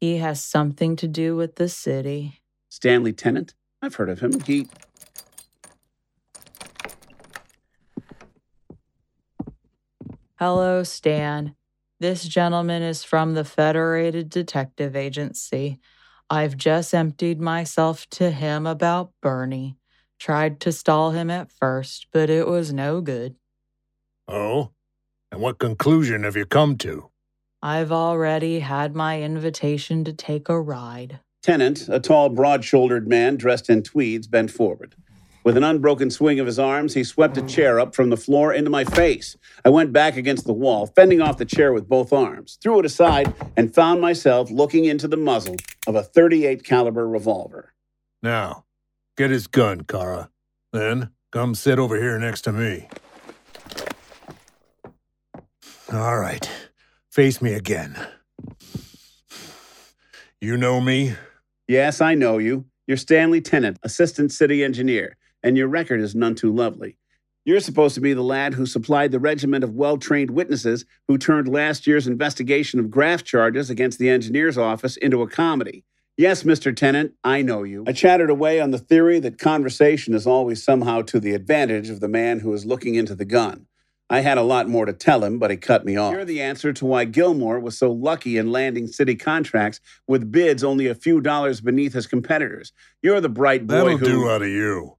[0.00, 2.40] He has something to do with the city.
[2.68, 3.54] Stanley Tennant?
[3.80, 4.40] I've heard of him.
[4.40, 4.68] He.
[10.38, 11.54] Hello, Stan.
[11.98, 15.80] This gentleman is from the Federated Detective Agency.
[16.28, 19.78] I've just emptied myself to him about Bernie.
[20.18, 23.36] Tried to stall him at first, but it was no good.
[24.28, 24.72] Oh?
[25.32, 27.08] And what conclusion have you come to?
[27.62, 31.20] I've already had my invitation to take a ride.
[31.42, 34.96] Tennant, a tall, broad shouldered man dressed in tweeds, bent forward.
[35.46, 38.52] With an unbroken swing of his arms, he swept a chair up from the floor
[38.52, 39.36] into my face.
[39.64, 42.84] I went back against the wall, fending off the chair with both arms, threw it
[42.84, 45.54] aside, and found myself looking into the muzzle
[45.86, 47.72] of a 38 caliber revolver.
[48.24, 48.64] Now,
[49.16, 50.30] get his gun, Cara.
[50.72, 52.88] Then come sit over here next to me.
[55.92, 56.50] All right.
[57.12, 57.96] Face me again.
[60.40, 61.14] You know me?
[61.68, 62.64] Yes, I know you.
[62.88, 66.98] You're Stanley Tennant, assistant city engineer and your record is none too lovely.
[67.44, 71.16] You're supposed to be the lad who supplied the regiment of well trained witnesses who
[71.16, 75.84] turned last year's investigation of graft charges against the engineer's office into a comedy.
[76.16, 76.74] Yes, Mr.
[76.74, 77.84] Tennant, I know you.
[77.86, 82.00] I chattered away on the theory that conversation is always somehow to the advantage of
[82.00, 83.66] the man who is looking into the gun.
[84.10, 86.12] I had a lot more to tell him, but he cut me off.
[86.12, 90.64] You're the answer to why Gilmore was so lucky in landing city contracts with bids
[90.64, 92.72] only a few dollars beneath his competitors.
[93.02, 94.06] You're the bright boy That'll who.
[94.06, 94.96] do out of you.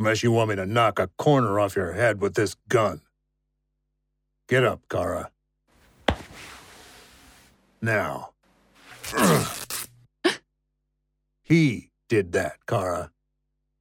[0.00, 3.02] Unless you want me to knock a corner off your head with this gun.
[4.48, 5.30] Get up, Cara.
[7.82, 8.30] Now.
[11.42, 13.10] he did that, Cara.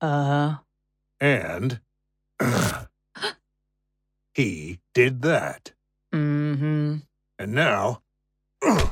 [0.01, 0.55] Uh,
[1.21, 1.79] And.
[4.33, 5.71] he did that.
[6.13, 6.97] mm-hmm.
[7.39, 8.01] And now.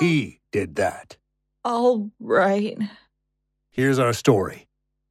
[0.00, 1.16] he did that.
[1.64, 2.78] All right.
[3.78, 4.66] Here's our story.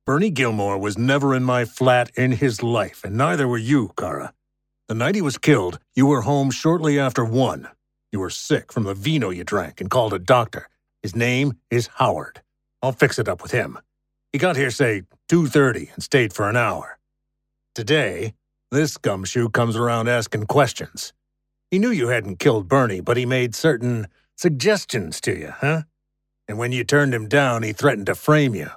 [0.06, 4.34] Bernie Gilmore was never in my flat in his life, and neither were you, Cara.
[4.90, 7.70] The night he was killed, you were home shortly after one.
[8.12, 10.68] You were sick from the vino you drank and called a doctor.
[11.02, 12.42] His name is Howard.
[12.82, 13.80] I'll fix it up with him.
[14.34, 17.00] He got here, say, 2.30 and stayed for an hour.
[17.74, 18.34] Today,
[18.70, 21.14] this gumshoe comes around asking questions.
[21.72, 25.84] He knew you hadn't killed Bernie, but he made certain suggestions to you, huh?
[26.48, 28.70] And when you turned him down, he threatened to frame you.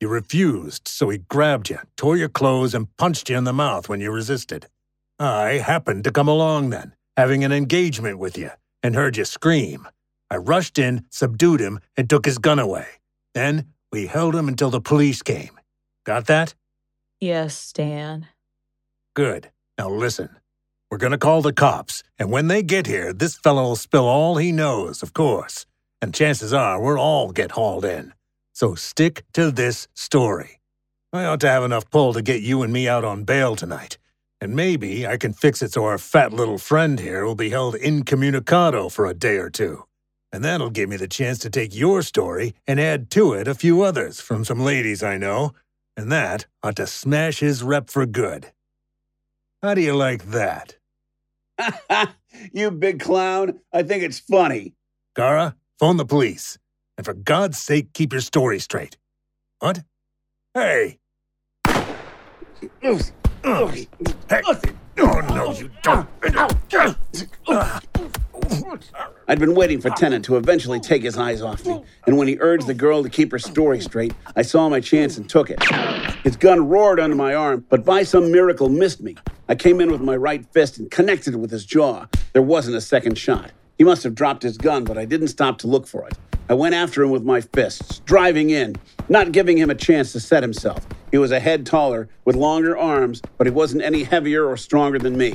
[0.00, 3.88] You refused, so he grabbed you, tore your clothes, and punched you in the mouth
[3.88, 4.68] when you resisted.
[5.18, 8.50] I happened to come along then, having an engagement with you,
[8.82, 9.88] and heard you scream.
[10.30, 12.86] I rushed in, subdued him, and took his gun away.
[13.34, 15.58] Then we held him until the police came.
[16.04, 16.54] Got that?
[17.20, 18.26] Yes, Stan.
[19.14, 19.50] Good.
[19.78, 20.28] Now listen.
[20.90, 24.52] We're gonna call the cops, and when they get here, this fellow'll spill all he
[24.52, 25.66] knows, of course.
[26.02, 28.12] And chances are we'll all get hauled in.
[28.52, 30.60] So stick to this story.
[31.12, 33.98] I ought to have enough pull to get you and me out on bail tonight.
[34.40, 37.74] And maybe I can fix it so our fat little friend here will be held
[37.74, 39.84] incommunicado for a day or two.
[40.32, 43.54] And that'll give me the chance to take your story and add to it a
[43.54, 45.54] few others from some ladies I know.
[45.96, 48.52] And that ought to smash his rep for good.
[49.62, 50.76] How do you like that?
[51.58, 52.14] Ha ha
[52.52, 53.60] You big clown.
[53.72, 54.74] I think it's funny.
[55.14, 56.58] Cara, phone the police.
[56.96, 58.96] And for God's sake, keep your story straight.
[59.58, 59.82] What?
[60.54, 60.98] Hey!
[61.64, 63.88] Hey!
[64.98, 66.08] Oh, no, you don't.
[69.28, 72.38] I'd been waiting for Tennant to eventually take his eyes off me, and when he
[72.40, 75.62] urged the girl to keep her story straight, I saw my chance and took it.
[76.24, 79.16] His gun roared under my arm, but by some miracle missed me.
[79.48, 82.06] I came in with my right fist and connected with his jaw.
[82.32, 83.50] There wasn't a second shot.
[83.78, 86.14] He must have dropped his gun, but I didn't stop to look for it.
[86.48, 88.76] I went after him with my fists, driving in,
[89.08, 90.86] not giving him a chance to set himself.
[91.10, 94.98] He was a head taller, with longer arms, but he wasn't any heavier or stronger
[94.98, 95.34] than me.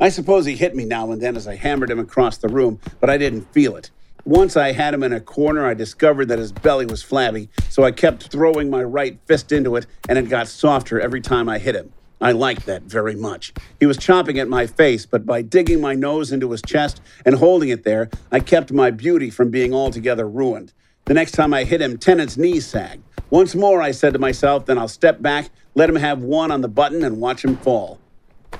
[0.00, 2.80] I suppose he hit me now and then as I hammered him across the room,
[3.00, 3.90] but I didn't feel it.
[4.24, 7.82] Once I had him in a corner, I discovered that his belly was flabby, so
[7.82, 11.58] I kept throwing my right fist into it, and it got softer every time I
[11.58, 11.92] hit him.
[12.22, 13.52] I liked that very much.
[13.80, 17.34] He was chomping at my face, but by digging my nose into his chest and
[17.34, 20.72] holding it there, I kept my beauty from being altogether ruined.
[21.06, 23.02] The next time I hit him, Tennant's knees sagged.
[23.30, 26.60] Once more, I said to myself, then I'll step back, let him have one on
[26.60, 27.98] the button, and watch him fall.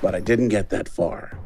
[0.01, 1.39] But I didn't get that far.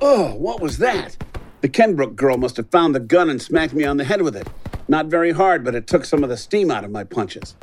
[0.00, 1.16] Oh, what was that?
[1.60, 4.36] The Kenbrook girl must have found the gun and smacked me on the head with
[4.36, 4.46] it.
[4.86, 7.56] Not very hard, but it took some of the steam out of my punches.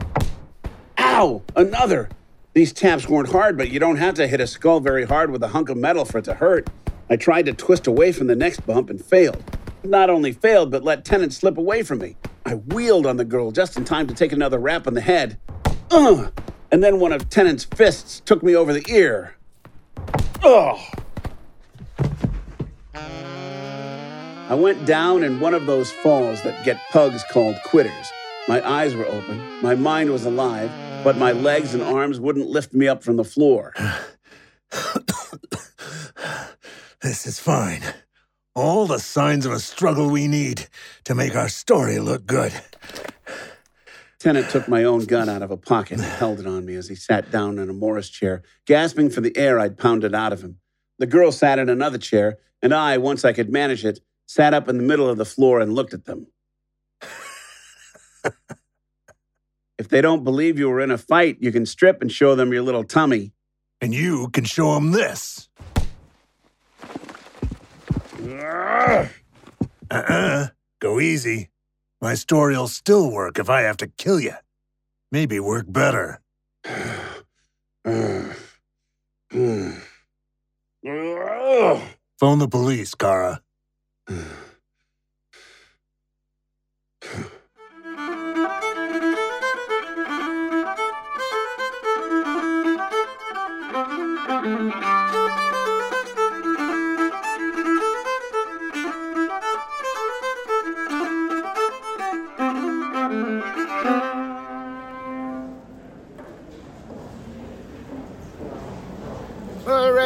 [0.97, 1.43] Ow!
[1.55, 2.09] Another!
[2.53, 5.41] These taps weren't hard, but you don't have to hit a skull very hard with
[5.41, 6.69] a hunk of metal for it to hurt.
[7.09, 9.41] I tried to twist away from the next bump and failed.
[9.83, 12.17] Not only failed, but let Tennant slip away from me.
[12.45, 15.39] I wheeled on the girl just in time to take another rap on the head.
[15.91, 16.31] Ugh!
[16.73, 19.37] And then one of Tennant's fists took me over the ear.
[20.43, 20.79] Ugh!
[22.93, 28.11] I went down in one of those falls that get pugs called quitters.
[28.49, 30.69] My eyes were open, my mind was alive,
[31.03, 33.73] but my legs and arms wouldn't lift me up from the floor.
[37.01, 37.81] This is fine.
[38.53, 40.67] All the signs of a struggle we need
[41.05, 42.53] to make our story look good.
[44.19, 46.87] Tennant took my own gun out of a pocket and held it on me as
[46.87, 50.43] he sat down in a Morris chair, gasping for the air I'd pounded out of
[50.43, 50.59] him.
[50.99, 54.69] The girl sat in another chair, and I, once I could manage it, sat up
[54.69, 56.27] in the middle of the floor and looked at them.
[59.81, 62.53] if they don't believe you were in a fight, you can strip and show them
[62.53, 63.33] your little tummy.
[63.81, 65.49] And you can show them this.
[69.89, 70.49] Uh-uh.
[70.79, 71.49] Go easy.
[71.99, 74.35] My story'll still work if I have to kill you.
[75.11, 76.21] Maybe work better.
[82.19, 83.41] Phone the police, Cara.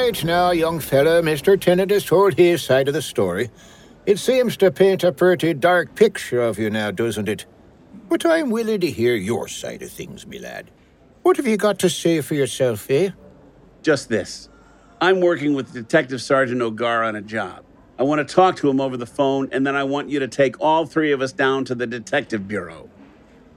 [0.06, 1.60] Right now, young fella, Mr.
[1.60, 3.50] Tennant has told his side of the story.
[4.06, 7.48] It seems to paint a pretty dark picture of you now, doesn't it?
[8.08, 10.70] But I'm willing to hear your side of things, me lad.
[11.24, 13.10] What have you got to say for yourself, eh?
[13.82, 14.48] Just this.
[15.02, 17.66] I'm working with Detective Sergeant O'Gar on a job.
[17.98, 20.28] I want to talk to him over the phone, and then I want you to
[20.28, 22.92] take all three of us down to the Detective Bureau.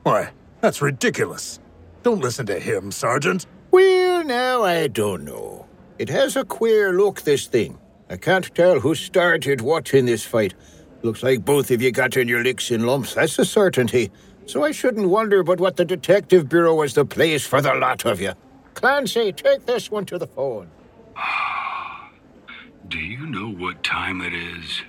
[0.02, 0.30] Why,
[0.62, 1.60] that's ridiculous.
[2.02, 3.44] Don't listen to him, Sergeant.
[3.70, 5.57] Well, now, I don't know.
[5.98, 7.76] It has a queer look, this thing.
[8.08, 10.54] I can't tell who started what in this fight.
[11.02, 14.10] Looks like both of you got in your licks in lumps, that's a certainty.
[14.46, 18.04] So I shouldn't wonder but what the Detective Bureau was the place for the lot
[18.04, 18.32] of you.
[18.74, 20.70] Clancy, take this one to the phone.
[22.88, 24.82] Do you know what time it is?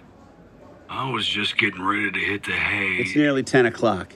[0.89, 2.97] I was just getting ready to hit the hay.
[2.97, 4.15] It's nearly 10 o'clock.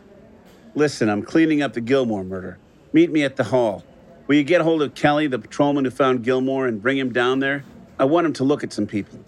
[0.76, 2.58] Listen, I'm cleaning up the Gilmore murder.
[2.94, 3.84] Meet me at the hall.
[4.28, 7.40] Will you get hold of Kelly, the patrolman who found Gilmore, and bring him down
[7.40, 7.66] there?
[8.00, 9.20] I want him to look at some people.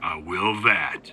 [0.00, 1.12] I will that.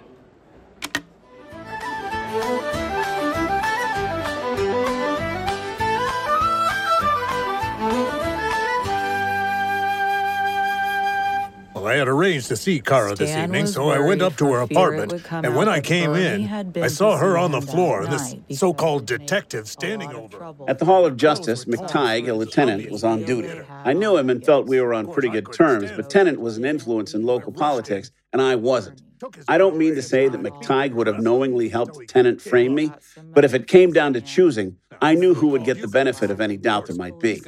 [11.86, 14.62] Well, I had arranged to see Cara this evening, so I went up to her
[14.62, 15.24] apartment.
[15.32, 19.68] And when I came in, I saw her on the floor and this so-called detective
[19.68, 20.36] standing over.
[20.36, 20.66] trouble.
[20.68, 23.62] At the Hall of Justice, McTighe, a lieutenant, was on duty.
[23.70, 26.66] I knew him and felt we were on pretty good terms, but Tennant was an
[26.66, 29.04] influence in local politics, and I wasn't.
[29.48, 32.92] I don't mean to say that McTighe would have knowingly helped Tennant frame me,
[33.24, 36.42] but if it came down to choosing, I knew who would get the benefit of
[36.42, 37.42] any doubt there might be.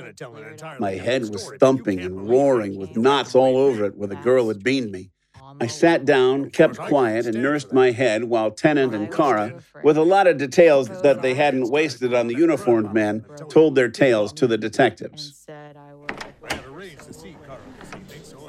[0.79, 4.63] My head was thumping and roaring with knots all over it where the girl had
[4.63, 5.11] beamed me.
[5.61, 10.03] I sat down, kept quiet, and nursed my head while Tennant and Cara, with a
[10.03, 14.47] lot of details that they hadn't wasted on the uniformed men, told their tales to
[14.47, 15.45] the detectives.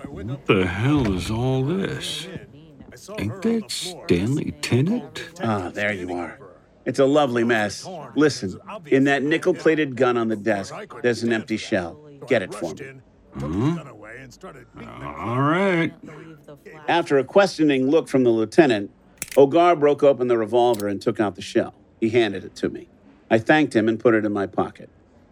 [0.09, 2.27] What the hell is all this?
[3.17, 5.25] Ain't that Stanley Tennant?
[5.43, 6.39] Ah, there you are.
[6.85, 7.87] It's a lovely mess.
[8.17, 12.01] Listen, in that nickel plated gun on the desk, there's an empty shell.
[12.27, 12.93] Get it for me.
[13.35, 13.79] Hmm?
[15.05, 15.93] All right.
[16.89, 18.91] After a questioning look from the lieutenant,
[19.37, 21.75] O'Gar broke open the revolver and took out the shell.
[22.01, 22.89] He handed it to me.
[23.31, 24.89] I thanked him and put it in my pocket.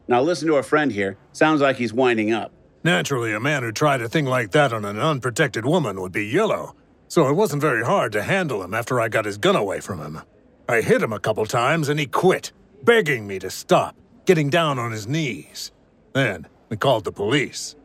[0.09, 1.17] Now listen to our friend here.
[1.33, 2.53] Sounds like he's winding up.
[2.85, 6.25] Naturally, a man who tried a thing like that on an unprotected woman would be
[6.25, 6.77] yellow,
[7.09, 10.01] so it wasn't very hard to handle him after I got his gun away from
[10.01, 10.21] him.
[10.69, 12.53] I hit him a couple times and he quit,
[12.83, 15.71] begging me to stop, getting down on his knees.
[16.13, 17.77] Then we called the police.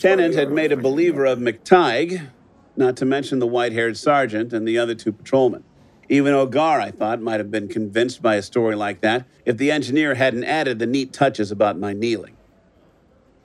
[0.00, 2.28] Tennant had made a believer of McTighe,
[2.76, 5.64] not to mention the white haired sergeant and the other two patrolmen.
[6.08, 9.70] Even O'Gar, I thought, might have been convinced by a story like that if the
[9.70, 12.36] engineer hadn't added the neat touches about my kneeling.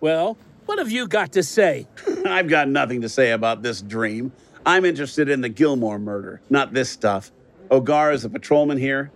[0.01, 1.87] Well, what have you got to say?
[2.31, 4.31] I've got nothing to say about this dream.
[4.65, 7.31] I'm interested in the Gilmore murder, not this stuff.
[7.71, 9.11] O'Gar is a patrolman here.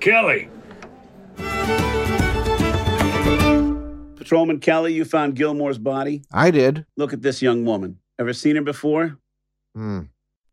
[0.00, 0.48] Kelly!
[4.16, 6.22] Patrolman Kelly, you found Gilmore's body?
[6.32, 6.86] I did.
[6.96, 7.98] Look at this young woman.
[8.18, 9.18] Ever seen her before?
[9.74, 10.00] Hmm.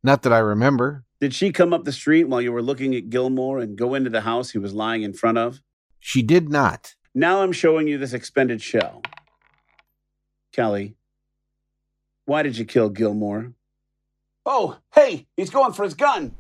[0.04, 1.06] Not that I remember.
[1.20, 4.10] Did she come up the street while you were looking at Gilmore and go into
[4.10, 5.62] the house he was lying in front of?
[6.00, 6.96] She did not.
[7.14, 9.02] Now I'm showing you this expended shell.
[10.60, 10.94] Kelly,
[12.26, 13.54] why did you kill Gilmore?
[14.46, 16.36] Oh, hey, he's going for his gun.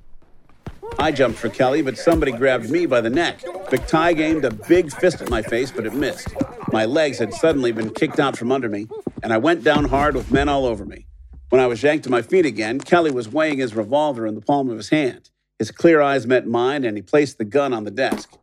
[0.97, 3.39] I jumped for Kelly, but somebody grabbed me by the neck.
[3.39, 6.28] McTighe aimed a big fist at my face, but it missed.
[6.74, 8.89] My legs had suddenly been kicked out from under me,
[9.24, 11.07] and I went down hard with men all over me.
[11.47, 14.41] When I was yanked to my feet again, Kelly was weighing his revolver in the
[14.41, 15.30] palm of his hand.
[15.59, 18.38] His clear eyes met mine, and he placed the gun on the desk.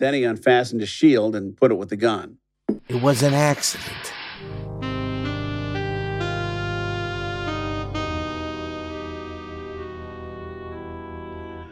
[0.00, 2.36] Then he unfastened his shield and put it with the gun.
[2.88, 4.12] It was an accident.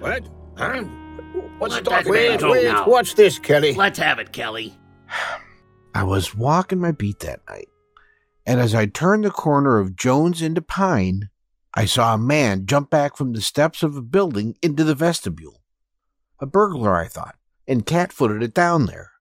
[0.02, 0.28] What?
[0.56, 0.82] Huh?
[1.58, 2.88] What's Let talking that man Wait, go wait, now.
[2.88, 3.72] what's this, Kelly?
[3.72, 4.76] Let's have it, Kelly.
[5.94, 7.68] I was walking my beat that night,
[8.44, 11.28] and as I turned the corner of Jones into Pine,
[11.74, 15.62] I saw a man jump back from the steps of a building into the vestibule.
[16.40, 17.36] A burglar, I thought,
[17.68, 19.12] and cat footed it down there.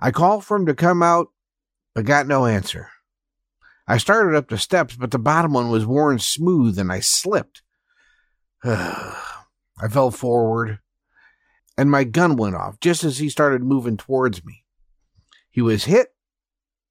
[0.00, 1.30] I called for him to come out,
[1.92, 2.88] but got no answer.
[3.88, 7.62] I started up the steps, but the bottom one was worn smooth and I slipped.
[9.82, 10.78] I fell forward,
[11.76, 14.64] and my gun went off just as he started moving towards me.
[15.50, 16.14] He was hit,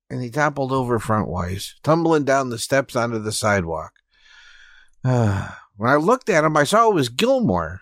[0.09, 3.93] and he toppled over frontwise, tumbling down the steps onto the sidewalk.
[5.03, 7.79] when I looked at him, I saw it was Gilmore.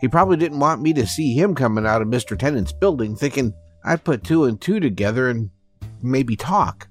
[0.00, 2.38] He probably didn't want me to see him coming out of Mr.
[2.38, 3.52] Tennant's building, thinking
[3.84, 5.50] I'd put two and two together and
[6.00, 6.88] maybe talk.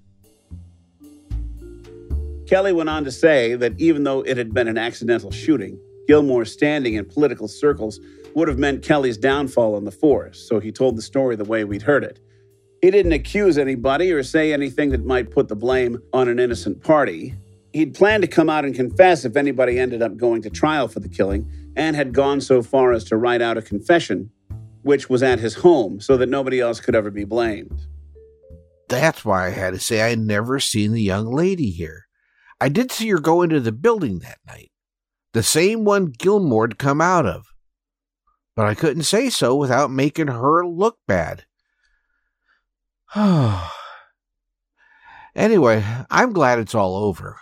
[2.50, 6.52] Kelly went on to say that even though it had been an accidental shooting, Gilmore's
[6.52, 8.00] standing in political circles
[8.34, 11.64] would have meant Kelly's downfall in the force, so he told the story the way
[11.64, 12.20] we'd heard it.
[12.82, 16.84] He didn't accuse anybody or say anything that might put the blame on an innocent
[16.84, 17.36] party.
[17.72, 21.02] He'd planned to come out and confess if anybody ended up going to trial for
[21.02, 24.32] the killing, and had gone so far as to write out a confession,
[24.82, 27.80] which was at his home, so that nobody else could ever be blamed.
[28.88, 32.08] That's why I had to say I'd never seen the young lady here.
[32.62, 34.72] I did see her go into the building that night,
[35.34, 37.46] the same one Gilmore'd come out of.
[38.56, 41.46] But I couldn't say so without making her look bad.
[45.36, 47.38] anyway, I'm glad it's all over.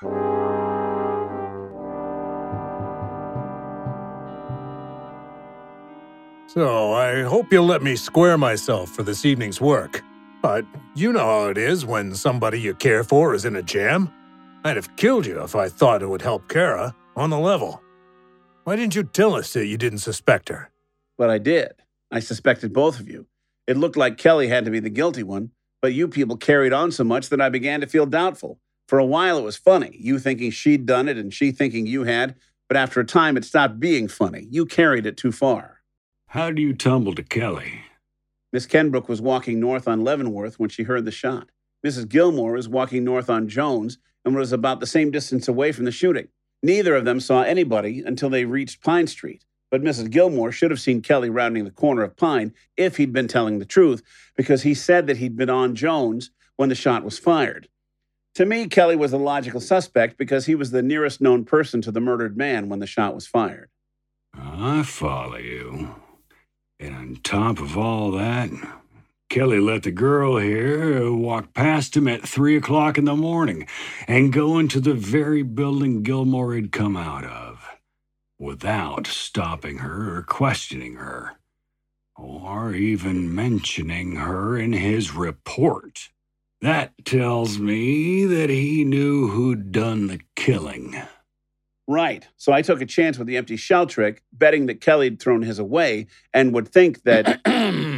[6.47, 10.03] So I hope you'll let me square myself for this evening's work.
[10.41, 10.65] But
[10.95, 14.13] you know how it is when somebody you care for is in a jam.
[14.67, 17.81] I'd have killed you if I thought it would help Cara on the level.
[18.65, 20.69] Why didn't you tell us that you didn't suspect her?
[21.17, 21.71] But I did.
[22.11, 23.27] I suspected both of you.
[23.65, 25.51] It looked like Kelly had to be the guilty one,
[25.81, 28.59] but you people carried on so much that I began to feel doubtful.
[28.89, 32.03] For a while, it was funny, you thinking she'd done it and she thinking you
[32.03, 32.35] had,
[32.67, 34.49] but after a time, it stopped being funny.
[34.51, 35.79] You carried it too far.
[36.27, 37.83] How do you tumble to Kelly?
[38.51, 41.47] Miss Kenbrook was walking north on Leavenworth when she heard the shot.
[41.85, 42.09] Mrs.
[42.09, 43.97] Gilmore was walking north on Jones
[44.27, 46.27] and was about the same distance away from the shooting.
[46.61, 49.45] Neither of them saw anybody until they reached Pine Street.
[49.71, 50.09] But Mrs.
[50.09, 53.65] Gilmore should have seen Kelly rounding the corner of Pine if he'd been telling the
[53.65, 54.01] truth,
[54.35, 57.67] because he said that he'd been on Jones when the shot was fired.
[58.35, 61.91] To me, Kelly was a logical suspect because he was the nearest known person to
[61.91, 63.69] the murdered man when the shot was fired.
[64.33, 65.95] I follow you.
[66.79, 68.49] And on top of all that,
[69.29, 73.67] Kelly let the girl here walk past him at three o'clock in the morning
[74.07, 77.65] and go into the very building Gilmore had come out of
[78.39, 81.33] without stopping her or questioning her,
[82.15, 86.09] or even mentioning her in his report.
[86.61, 90.95] That tells me that he knew who'd done the killing.
[91.87, 92.27] Right.
[92.37, 95.59] So I took a chance with the empty shell trick, betting that Kelly'd thrown his
[95.59, 97.41] away and would think that.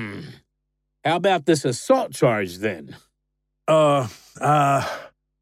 [1.04, 2.96] How about this assault charge then?
[3.68, 4.08] Uh,
[4.42, 4.86] uh,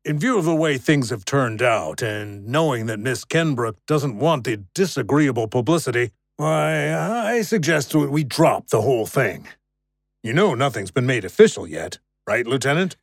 [0.05, 4.19] in view of the way things have turned out, and knowing that Miss Kenbrook doesn't
[4.19, 9.47] want the disagreeable publicity, why, I suggest that we drop the whole thing.
[10.23, 12.95] You know nothing's been made official yet, right, Lieutenant?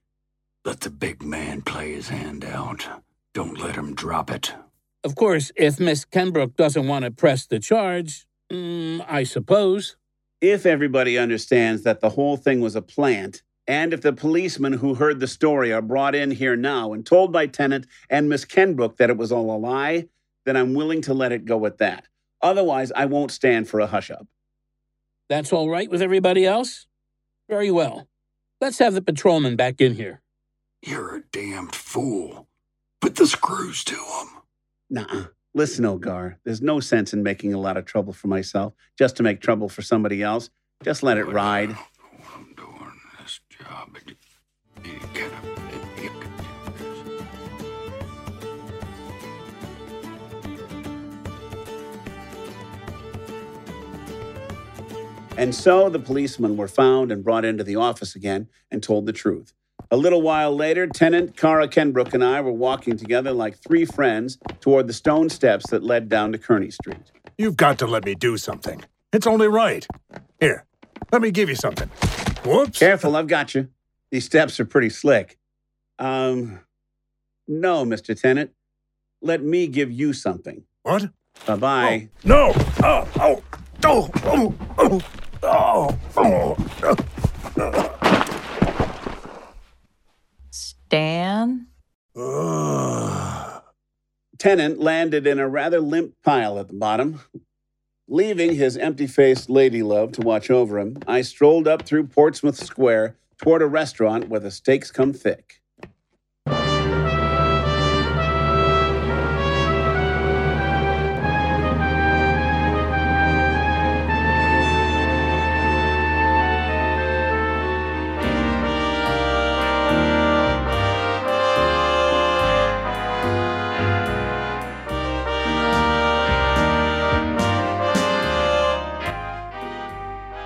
[0.65, 2.87] Let the big man play his hand out.
[3.35, 4.55] Don't let him drop it.
[5.03, 9.97] Of course, if Miss Kenbrook doesn't want to press the charge, mm, I suppose.
[10.47, 14.95] If everybody understands that the whole thing was a plant, and if the policemen who
[14.95, 18.99] heard the story are brought in here now and told by Tennant and Miss Kenbrook
[18.99, 20.07] that it was all a lie,
[20.45, 22.09] then I'm willing to let it go at that.
[22.43, 24.27] Otherwise, I won't stand for a hush up.
[25.31, 26.89] That's all right with everybody else?
[27.49, 28.07] Very well.
[28.61, 30.21] Let's have the patrolman back in here.
[30.83, 32.49] You're a damned fool.
[33.01, 34.29] Put the screws to him.
[34.91, 35.25] Nah.
[35.57, 39.23] Listen, O'Gar, there's no sense in making a lot of trouble for myself just to
[39.23, 40.51] make trouble for somebody else.
[40.83, 41.71] Just let it ride.
[42.35, 43.91] I'm doing this job.
[43.93, 44.17] but you-
[44.85, 45.47] you gotta-
[46.03, 47.25] you gotta do this.
[55.37, 59.13] And so the policemen were found and brought into the office again and told the
[59.13, 59.53] truth.
[59.95, 64.39] A little while later, Tennant Cara Kenbrook and I were walking together like three friends
[64.61, 67.13] toward the stone steps that led down to Kearny Street.
[67.39, 68.83] You've got to let me do something.
[69.13, 69.87] It's only right.
[70.41, 70.65] Here,
[71.13, 71.89] let me give you something.
[72.45, 72.81] Whoops.
[72.81, 73.69] Careful, I've got you.
[74.11, 75.39] These steps are pretty slick.
[76.01, 76.59] Um,
[77.47, 78.21] no, Mr.
[78.21, 78.51] Tennant.
[79.23, 80.65] Let me give you something.
[80.83, 81.11] What?
[81.47, 82.09] Bye bye.
[82.25, 82.51] No!
[82.83, 83.43] Oh, oh,
[83.85, 86.57] oh, oh, oh, oh,
[87.57, 87.94] oh,
[92.17, 93.63] Oh.
[94.39, 97.21] Tennant landed in a rather limp pile at the bottom.
[98.07, 102.57] Leaving his empty faced lady love to watch over him, I strolled up through Portsmouth
[102.57, 105.63] Square toward a restaurant where the steaks come thick.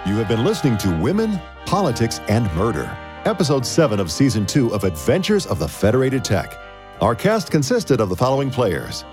[0.09, 2.91] You have been listening to Women, Politics, and Murder,
[3.27, 6.57] episode 7 of season 2 of Adventures of the Federated Tec.
[7.03, 9.05] Our cast consisted of the following players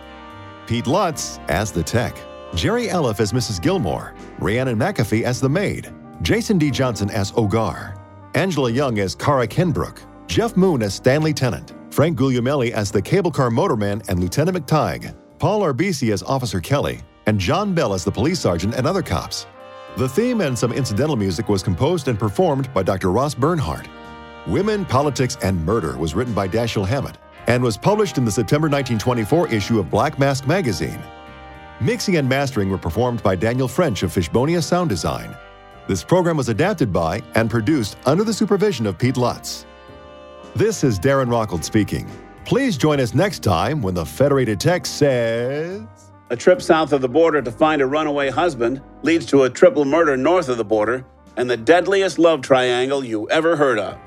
[0.67, 2.15] Pete Lutz as the tech,
[2.55, 3.61] Geri Elliff as Mrs.
[3.61, 6.71] Gilmore, Rhiannon McAfee as the maid, Jason D.
[6.71, 8.01] Johnson as O'Gar,
[8.33, 13.31] Angela Young as Cara Kenbrook, Jeff Moon as Stanley Tennant, Frank Guglielmelli as the cable
[13.31, 18.11] car motorman and Lieutenant McTighe, Paul Arbisi as Officer Kelly, and John Bell as the
[18.11, 19.45] police sergeant and other cops.
[19.97, 23.13] The theme and some incidental music was composed and performed by Dr.
[23.13, 23.87] Ross Bernhardt.
[24.45, 27.17] Women, Politics, and Murder was written by Dashiell Hammett
[27.47, 31.01] and was published in the September 1924 issue of Black Mask magazine.
[31.79, 35.33] Mixing and mastering were performed by Daniel French of Fishbonius Sound Design.
[35.87, 39.65] This program was adapted by and produced under the supervision of Pete Lutz.
[40.55, 42.09] This is Darren Rockhold speaking.
[42.43, 45.94] Please join us next time when the Federated Tec says.
[46.31, 49.85] A trip south of the border to find a runaway husband leads to a triple
[49.85, 51.05] murder north of the border
[51.37, 53.97] and the deadliest love triangle you ever heard of.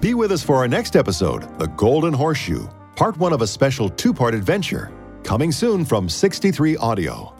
[0.00, 3.88] Be with us for our next episode, The Golden Horseshoe, part one of a special
[3.88, 4.92] two part adventure.
[5.24, 7.37] Coming soon from 63 Audio.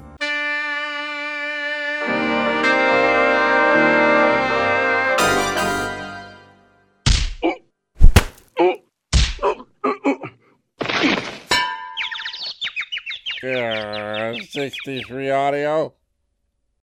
[13.48, 15.94] Yeah, 63 audio.